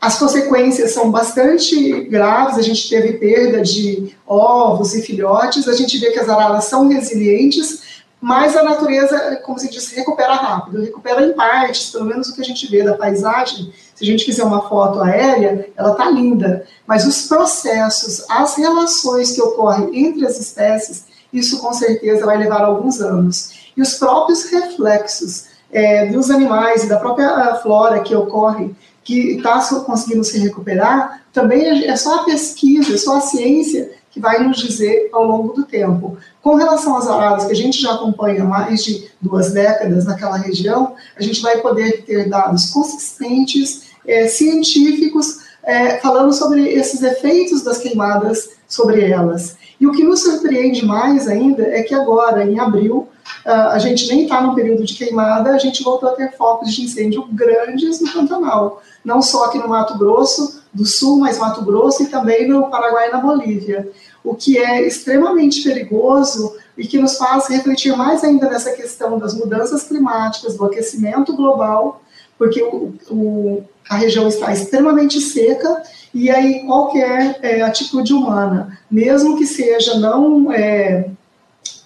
[0.00, 5.98] as consequências são bastante graves, a gente teve perda de ovos e filhotes, a gente
[5.98, 11.22] vê que as araras são resilientes, mas a natureza, como se diz, recupera rápido, recupera
[11.24, 14.42] em partes, pelo menos o que a gente vê da paisagem, se a gente fizer
[14.42, 20.38] uma foto aérea, ela está linda, mas os processos, as relações que ocorrem entre as
[20.38, 23.70] espécies, isso com certeza vai levar alguns anos.
[23.76, 29.60] E os próprios reflexos é, dos animais e da própria flora que ocorre que está
[29.84, 34.58] conseguindo se recuperar, também é só a pesquisa, é só a ciência que vai nos
[34.58, 36.16] dizer ao longo do tempo.
[36.42, 40.94] Com relação às araras, que a gente já acompanha mais de duas décadas naquela região,
[41.16, 47.78] a gente vai poder ter dados consistentes, é, científicos, é, falando sobre esses efeitos das
[47.78, 49.56] queimadas sobre elas.
[49.80, 53.08] E o que nos surpreende mais ainda é que agora, em abril,
[53.44, 56.84] a gente nem está no período de queimada, a gente voltou a ter focos de
[56.84, 58.82] incêndio grandes no Pantanal.
[59.02, 63.08] Não só aqui no Mato Grosso do Sul, mas Mato Grosso e também no Paraguai
[63.08, 63.90] e na Bolívia.
[64.22, 69.34] O que é extremamente perigoso e que nos faz refletir mais ainda nessa questão das
[69.34, 72.02] mudanças climáticas, do aquecimento global,
[72.36, 75.82] porque o, o, a região está extremamente seca
[76.12, 81.08] e aí qualquer é, atitude humana, mesmo que seja não é,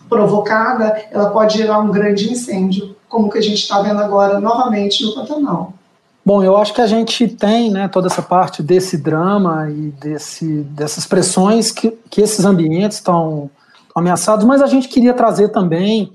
[0.08, 5.04] provocada, ela pode gerar um grande incêndio, como que a gente está vendo agora novamente
[5.04, 5.74] no Pantanal.
[6.24, 10.62] Bom, eu acho que a gente tem né, toda essa parte desse drama e desse,
[10.62, 13.50] dessas pressões que, que esses ambientes estão
[13.94, 16.12] ameaçados, mas a gente queria trazer também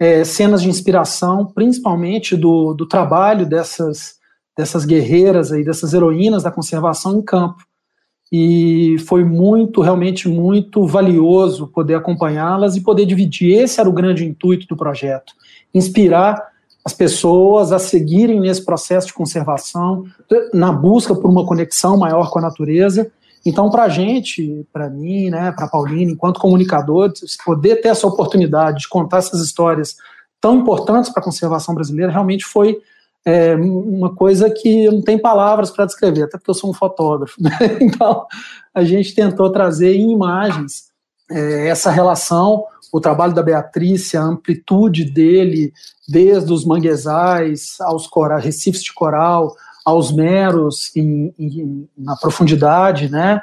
[0.00, 4.14] é, cenas de inspiração, principalmente do, do trabalho dessas,
[4.56, 7.64] dessas guerreiras aí, dessas heroínas da conservação em campo.
[8.32, 13.58] E foi muito, realmente muito valioso poder acompanhá-las e poder dividir.
[13.58, 15.32] Esse era o grande intuito do projeto:
[15.74, 16.50] inspirar
[16.84, 20.04] as pessoas a seguirem nesse processo de conservação,
[20.54, 23.10] na busca por uma conexão maior com a natureza.
[23.44, 28.80] Então, para a gente, para mim, né, para Paulina, enquanto comunicadores, poder ter essa oportunidade
[28.80, 29.96] de contar essas histórias
[30.40, 32.78] tão importantes para a conservação brasileira realmente foi
[33.24, 37.42] é, uma coisa que não tem palavras para descrever, até porque eu sou um fotógrafo.
[37.42, 37.50] Né?
[37.80, 38.26] Então,
[38.74, 40.90] a gente tentou trazer em imagens
[41.30, 45.72] é, essa relação, o trabalho da Beatriz, a amplitude dele,
[46.08, 48.08] desde os manguezais aos
[48.40, 49.54] recifes de coral,
[49.84, 53.40] aos meros em, em, na profundidade, né?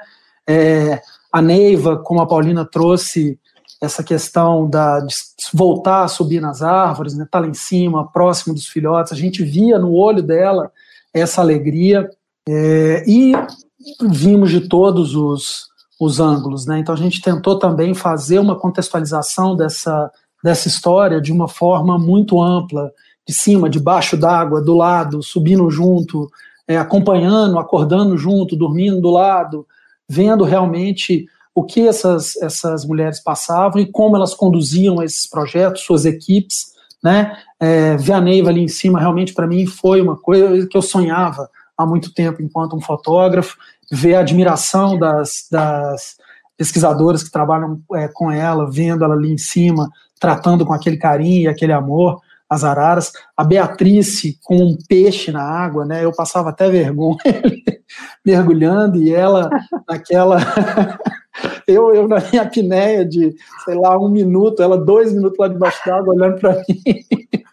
[0.47, 1.01] É,
[1.32, 3.39] a Neiva, como a Paulina trouxe,
[3.82, 5.13] essa questão da, de
[5.53, 9.43] voltar a subir nas árvores, né, tá lá em cima, próximo dos filhotes, a gente
[9.43, 10.71] via no olho dela
[11.13, 12.09] essa alegria
[12.47, 13.34] é, e
[14.01, 15.67] vimos de todos os,
[15.99, 16.80] os ângulos, né?
[16.80, 20.11] Então a gente tentou também fazer uma contextualização dessa,
[20.43, 22.91] dessa história de uma forma muito ampla,
[23.28, 26.30] de cima, de baixo d'água, do lado, subindo junto,
[26.67, 29.67] é, acompanhando, acordando junto, dormindo do lado,
[30.07, 31.25] vendo realmente
[31.57, 36.67] o que essas, essas mulheres passavam e como elas conduziam esses projetos, suas equipes,
[37.03, 37.35] né?
[37.59, 40.83] É, ver a Neiva ali em cima realmente para mim foi uma coisa que eu
[40.83, 43.57] sonhava há muito tempo enquanto um fotógrafo,
[43.91, 46.17] ver a admiração das, das
[46.55, 49.89] pesquisadoras que trabalham é, com ela, vendo ela ali em cima,
[50.19, 55.41] tratando com aquele carinho e aquele amor as araras, a Beatrice com um peixe na
[55.41, 56.05] água, né?
[56.05, 57.17] Eu passava até vergonha
[58.23, 59.49] mergulhando e ela
[59.89, 60.37] naquela
[61.67, 63.35] eu, eu na minha apneia de,
[63.65, 66.81] sei lá, um minuto, ela dois minutos lá debaixo d'água olhando para mim.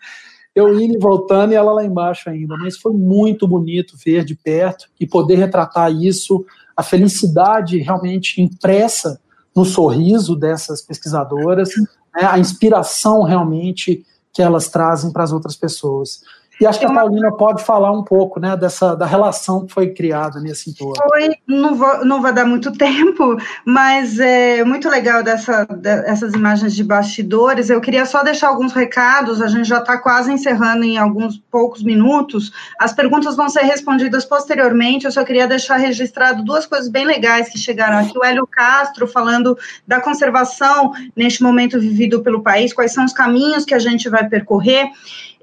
[0.54, 2.56] eu indo e voltando e ela lá embaixo ainda.
[2.56, 6.44] Mas foi muito bonito ver de perto e poder retratar isso,
[6.76, 9.20] a felicidade realmente impressa
[9.54, 11.70] no sorriso dessas pesquisadoras,
[12.14, 16.22] né, a inspiração realmente que elas trazem para as outras pessoas.
[16.60, 19.90] E acho que a Paulina pode falar um pouco, né, dessa da relação que foi
[19.90, 20.94] criada nesse entorno.
[20.96, 26.74] Foi, não, vou, não vai dar muito tempo, mas é muito legal dessa, dessas imagens
[26.74, 27.70] de bastidores.
[27.70, 31.82] Eu queria só deixar alguns recados, a gente já está quase encerrando em alguns poucos
[31.82, 32.52] minutos.
[32.78, 35.06] As perguntas vão ser respondidas posteriormente.
[35.06, 38.16] Eu só queria deixar registrado duas coisas bem legais que chegaram aqui.
[38.16, 43.64] O Hélio Castro falando da conservação neste momento vivido pelo país, quais são os caminhos
[43.64, 44.88] que a gente vai percorrer.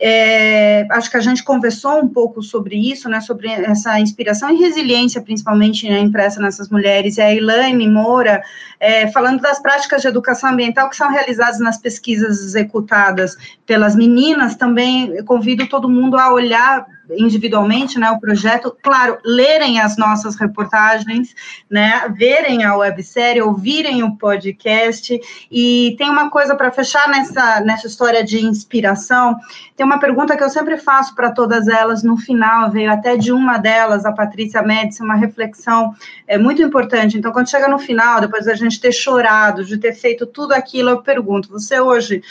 [0.04, 4.58] É, acho que a gente conversou um pouco sobre isso, né, sobre essa inspiração e
[4.58, 8.42] resiliência, principalmente né, impressa nessas mulheres, e a Elaine Moura,
[8.80, 14.56] é, falando das práticas de educação ambiental que são realizadas nas pesquisas executadas pelas meninas,
[14.56, 16.84] também convido todo mundo a olhar
[17.18, 21.36] individualmente, né, o projeto, claro, lerem as nossas reportagens,
[21.70, 25.20] né, verem a websérie, ouvirem o podcast,
[25.52, 29.38] e tem uma coisa para fechar nessa, nessa história de inspiração,
[29.76, 33.32] tem uma pergunta que eu sempre faço para todas elas no final, veio até de
[33.32, 35.94] uma delas, a Patrícia Médici, uma reflexão
[36.28, 39.94] é, muito importante, então quando chega no final, depois da gente ter chorado, de ter
[39.94, 42.22] feito tudo aquilo, eu pergunto, você hoje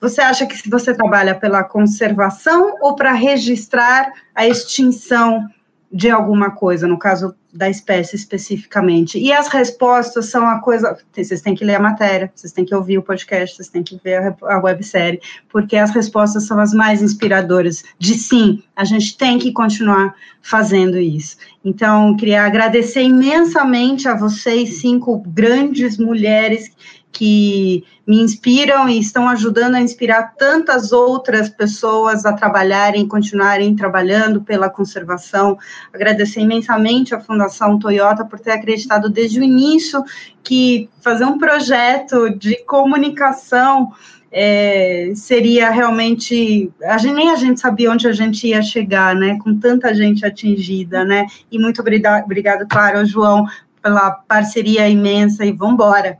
[0.00, 5.48] você acha que se você trabalha pela conservação ou para registrar a extinção
[5.90, 9.18] de alguma coisa, no caso da espécie especificamente.
[9.18, 10.98] E as respostas são a coisa.
[11.12, 13.98] Vocês têm que ler a matéria, vocês têm que ouvir o podcast, vocês têm que
[14.04, 19.38] ver a websérie, porque as respostas são as mais inspiradoras de sim, a gente tem
[19.38, 21.38] que continuar fazendo isso.
[21.64, 26.70] Então, queria agradecer imensamente a vocês, cinco grandes mulheres
[27.12, 34.42] que me inspiram e estão ajudando a inspirar tantas outras pessoas a trabalharem, continuarem trabalhando
[34.42, 35.58] pela conservação.
[35.92, 40.02] Agradecer imensamente à Fundação Toyota por ter acreditado desde o início
[40.42, 43.92] que fazer um projeto de comunicação
[44.30, 49.38] é, seria realmente a gente, nem a gente sabia onde a gente ia chegar, né?
[49.42, 51.26] Com tanta gente atingida, né?
[51.50, 53.46] E muito obrigado, obrigado claro, ao João,
[53.82, 56.18] pela parceria imensa e vamos embora.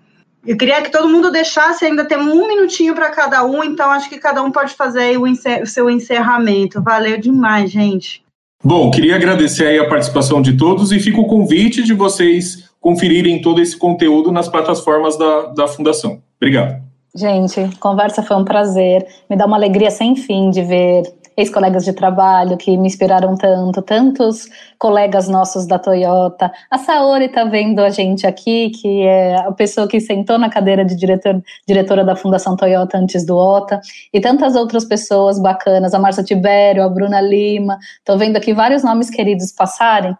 [0.49, 4.09] Eu queria que todo mundo deixasse, ainda tem um minutinho para cada um, então acho
[4.09, 6.83] que cada um pode fazer o, encer o seu encerramento.
[6.83, 8.23] Valeu demais, gente.
[8.65, 13.43] Bom, queria agradecer aí a participação de todos e fica o convite de vocês conferirem
[13.43, 16.23] todo esse conteúdo nas plataformas da, da Fundação.
[16.41, 16.83] Obrigado.
[17.15, 19.07] Gente, conversa foi um prazer.
[19.29, 21.03] Me dá uma alegria sem fim de ver
[21.39, 26.51] ex-colegas de trabalho que me inspiraram tanto, tantos colegas nossos da Toyota.
[26.69, 30.85] A Saori está vendo a gente aqui, que é a pessoa que sentou na cadeira
[30.85, 33.81] de diretor, diretora da Fundação Toyota antes do OTA,
[34.13, 37.79] e tantas outras pessoas bacanas, a Marcia Tibério, a Bruna Lima.
[37.99, 40.17] Estou vendo aqui vários nomes queridos passarem.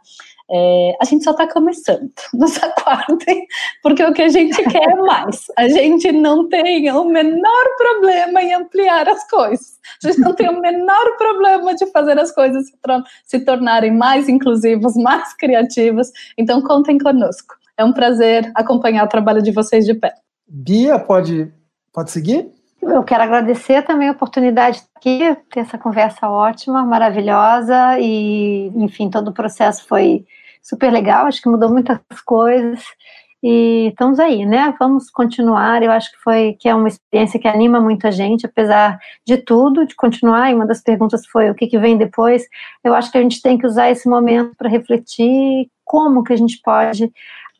[0.51, 3.47] É, a gente só está começando, nos aguardem,
[3.83, 5.45] porque o que a gente quer é mais.
[5.59, 9.79] A gente não tem o menor problema em ampliar as coisas.
[10.03, 12.73] A gente não tem o menor problema de fazer as coisas se,
[13.25, 16.11] se tornarem mais inclusivas, mais criativas.
[16.37, 17.55] Então, contem conosco.
[17.77, 20.15] É um prazer acompanhar o trabalho de vocês de pé.
[20.49, 21.53] Bia, pode,
[21.93, 22.51] pode seguir?
[22.81, 29.29] Eu quero agradecer também a oportunidade aqui, ter essa conversa ótima, maravilhosa, e, enfim, todo
[29.29, 30.25] o processo foi
[30.69, 32.85] super legal, acho que mudou muitas coisas
[33.43, 34.75] e estamos aí, né?
[34.79, 35.83] Vamos continuar.
[35.83, 39.37] Eu acho que foi que é uma experiência que anima muito a gente, apesar de
[39.39, 40.51] tudo, de continuar.
[40.51, 42.43] E uma das perguntas foi o que, que vem depois.
[42.83, 46.37] Eu acho que a gente tem que usar esse momento para refletir como que a
[46.37, 47.11] gente pode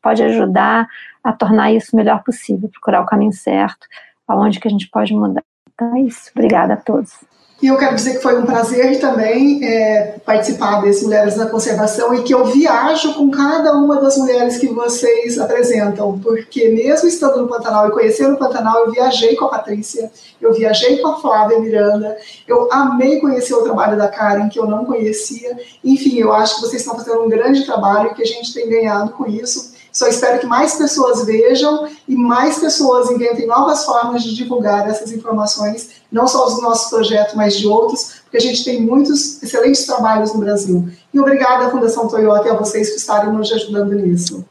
[0.01, 0.87] pode ajudar
[1.25, 3.87] a tornar isso o melhor possível, procurar o caminho certo,
[4.29, 5.43] aonde que a gente pode mudar.
[5.75, 6.31] Então é isso.
[6.35, 7.25] Obrigada a todos.
[7.61, 12.15] E eu quero dizer que foi um prazer também é, participar desse Mulheres na Conservação
[12.15, 17.43] e que eu viajo com cada uma das mulheres que vocês apresentam, porque mesmo estando
[17.43, 20.09] no Pantanal e conhecendo o Pantanal, eu viajei com a Patrícia,
[20.41, 24.67] eu viajei com a Flávia Miranda, eu amei conhecer o trabalho da Karen, que eu
[24.67, 25.59] não conhecia.
[25.83, 28.69] Enfim, eu acho que vocês estão fazendo um grande trabalho e que a gente tem
[28.69, 29.77] ganhado com isso.
[29.99, 35.11] Só espero que mais pessoas vejam e mais pessoas inventem novas formas de divulgar essas
[35.11, 39.85] informações, não só dos nossos projetos, mas de outros, porque a gente tem muitos excelentes
[39.87, 40.89] trabalhos no Brasil.
[41.13, 44.45] E obrigada à Fundação Toyota e a vocês que estarem nos ajudando nisso.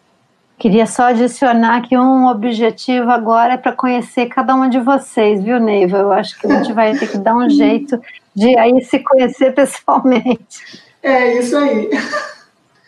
[0.59, 5.61] Queria só adicionar que um objetivo agora é para conhecer cada uma de vocês, viu,
[5.61, 5.99] Neiva?
[5.99, 7.97] Eu acho que a gente vai ter que dar um jeito
[8.35, 10.83] de aí se conhecer pessoalmente.
[11.01, 11.89] É isso aí.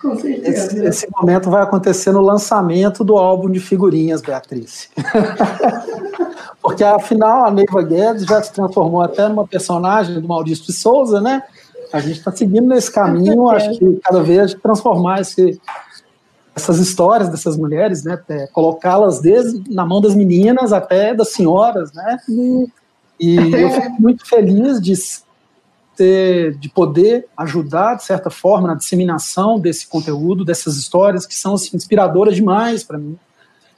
[0.02, 0.50] Com certeza.
[0.50, 4.89] Esse, esse, momento vai acontecer no lançamento do álbum de figurinhas, Beatriz.
[6.62, 11.20] Porque afinal a Neiva Guedes já se transformou até numa personagem do Maurício de Souza,
[11.20, 11.43] né?
[11.91, 15.60] A gente está seguindo nesse caminho, acho que cada vez transformar esse,
[16.56, 18.18] essas histórias dessas mulheres, né?
[18.54, 22.18] Colocá-las desde na mão das meninas até das senhoras, né?
[23.20, 24.93] E eu fico muito feliz de
[26.00, 31.56] ter, de poder ajudar, de certa forma, na disseminação desse conteúdo, dessas histórias que são
[31.56, 33.18] assim, inspiradoras demais para mim.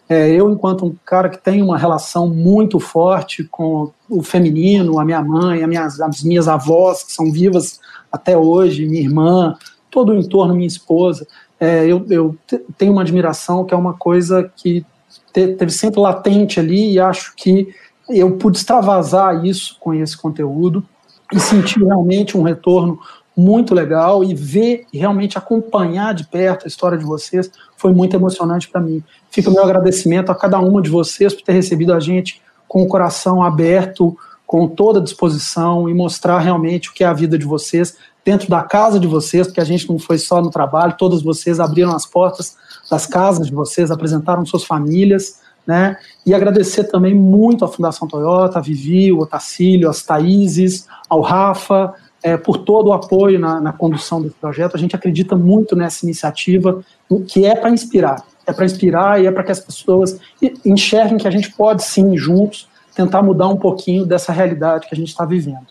[0.08, 5.06] É, eu, enquanto um cara que tem uma relação muito forte com o feminino, a
[5.06, 7.80] minha mãe, minhas, as minhas avós, que são vivas
[8.12, 9.56] até hoje, minha irmã,
[9.90, 11.26] todo o entorno, minha esposa,
[11.60, 12.38] é, eu, eu
[12.78, 14.86] tenho uma admiração que é uma coisa que
[15.34, 17.74] te, teve sempre latente ali e acho que
[18.08, 20.86] eu pude extravasar isso com esse conteúdo
[21.32, 23.00] e sentir realmente um retorno
[23.36, 28.16] muito legal e ver e realmente acompanhar de perto a história de vocês foi muito
[28.16, 29.04] emocionante para mim.
[29.30, 32.84] Fica o meu agradecimento a cada uma de vocês por ter recebido a gente com
[32.84, 37.38] o coração aberto, com toda a disposição e mostrar realmente o que é a vida
[37.38, 40.96] de vocês dentro da casa de vocês, porque a gente não foi só no trabalho,
[40.98, 42.56] todas vocês abriram as portas
[42.90, 45.98] das casas de vocês, apresentaram suas famílias, né?
[46.26, 51.94] E agradecer também muito à Fundação Toyota, a Vivi, o Otacílio, as Thaíses, ao Rafa,
[52.24, 54.76] é, por todo o apoio na, na, condução desse projeto.
[54.76, 56.84] A gente acredita muito nessa iniciativa,
[57.28, 58.24] que é para inspirar.
[58.46, 60.20] É para inspirar e é para que as pessoas
[60.66, 64.98] enxerguem que a gente pode sim, juntos, tentar mudar um pouquinho dessa realidade que a
[64.98, 65.68] gente está vivendo.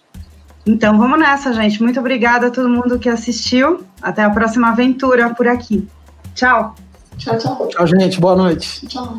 [0.66, 1.82] Então vamos nessa, gente.
[1.82, 3.84] Muito obrigada a todo mundo que assistiu.
[4.00, 5.88] Até a próxima aventura por aqui.
[6.34, 6.74] Tchau.
[7.16, 7.68] Tchau, tchau.
[7.68, 8.20] Tchau, gente.
[8.20, 8.86] Boa noite.
[8.86, 9.18] Tchau.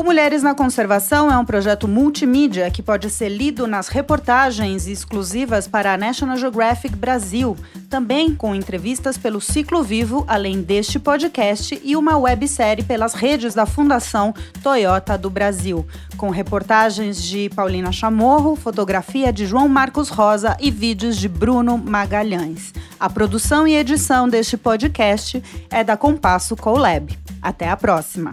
[0.00, 5.68] O Mulheres na Conservação é um projeto multimídia que pode ser lido nas reportagens exclusivas
[5.68, 7.54] para a National Geographic Brasil,
[7.90, 13.66] também com entrevistas pelo Ciclo Vivo, além deste podcast e uma websérie pelas redes da
[13.66, 14.32] Fundação
[14.62, 15.86] Toyota do Brasil,
[16.16, 22.72] com reportagens de Paulina Chamorro, fotografia de João Marcos Rosa e vídeos de Bruno Magalhães.
[22.98, 27.14] A produção e edição deste podcast é da Compasso Colab.
[27.42, 28.30] Até a próxima!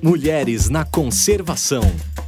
[0.00, 1.82] Mulheres na Conservação.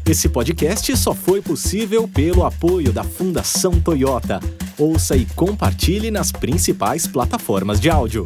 [0.05, 4.41] Esse podcast só foi possível pelo apoio da Fundação Toyota.
[4.77, 8.25] Ouça e compartilhe nas principais plataformas de áudio.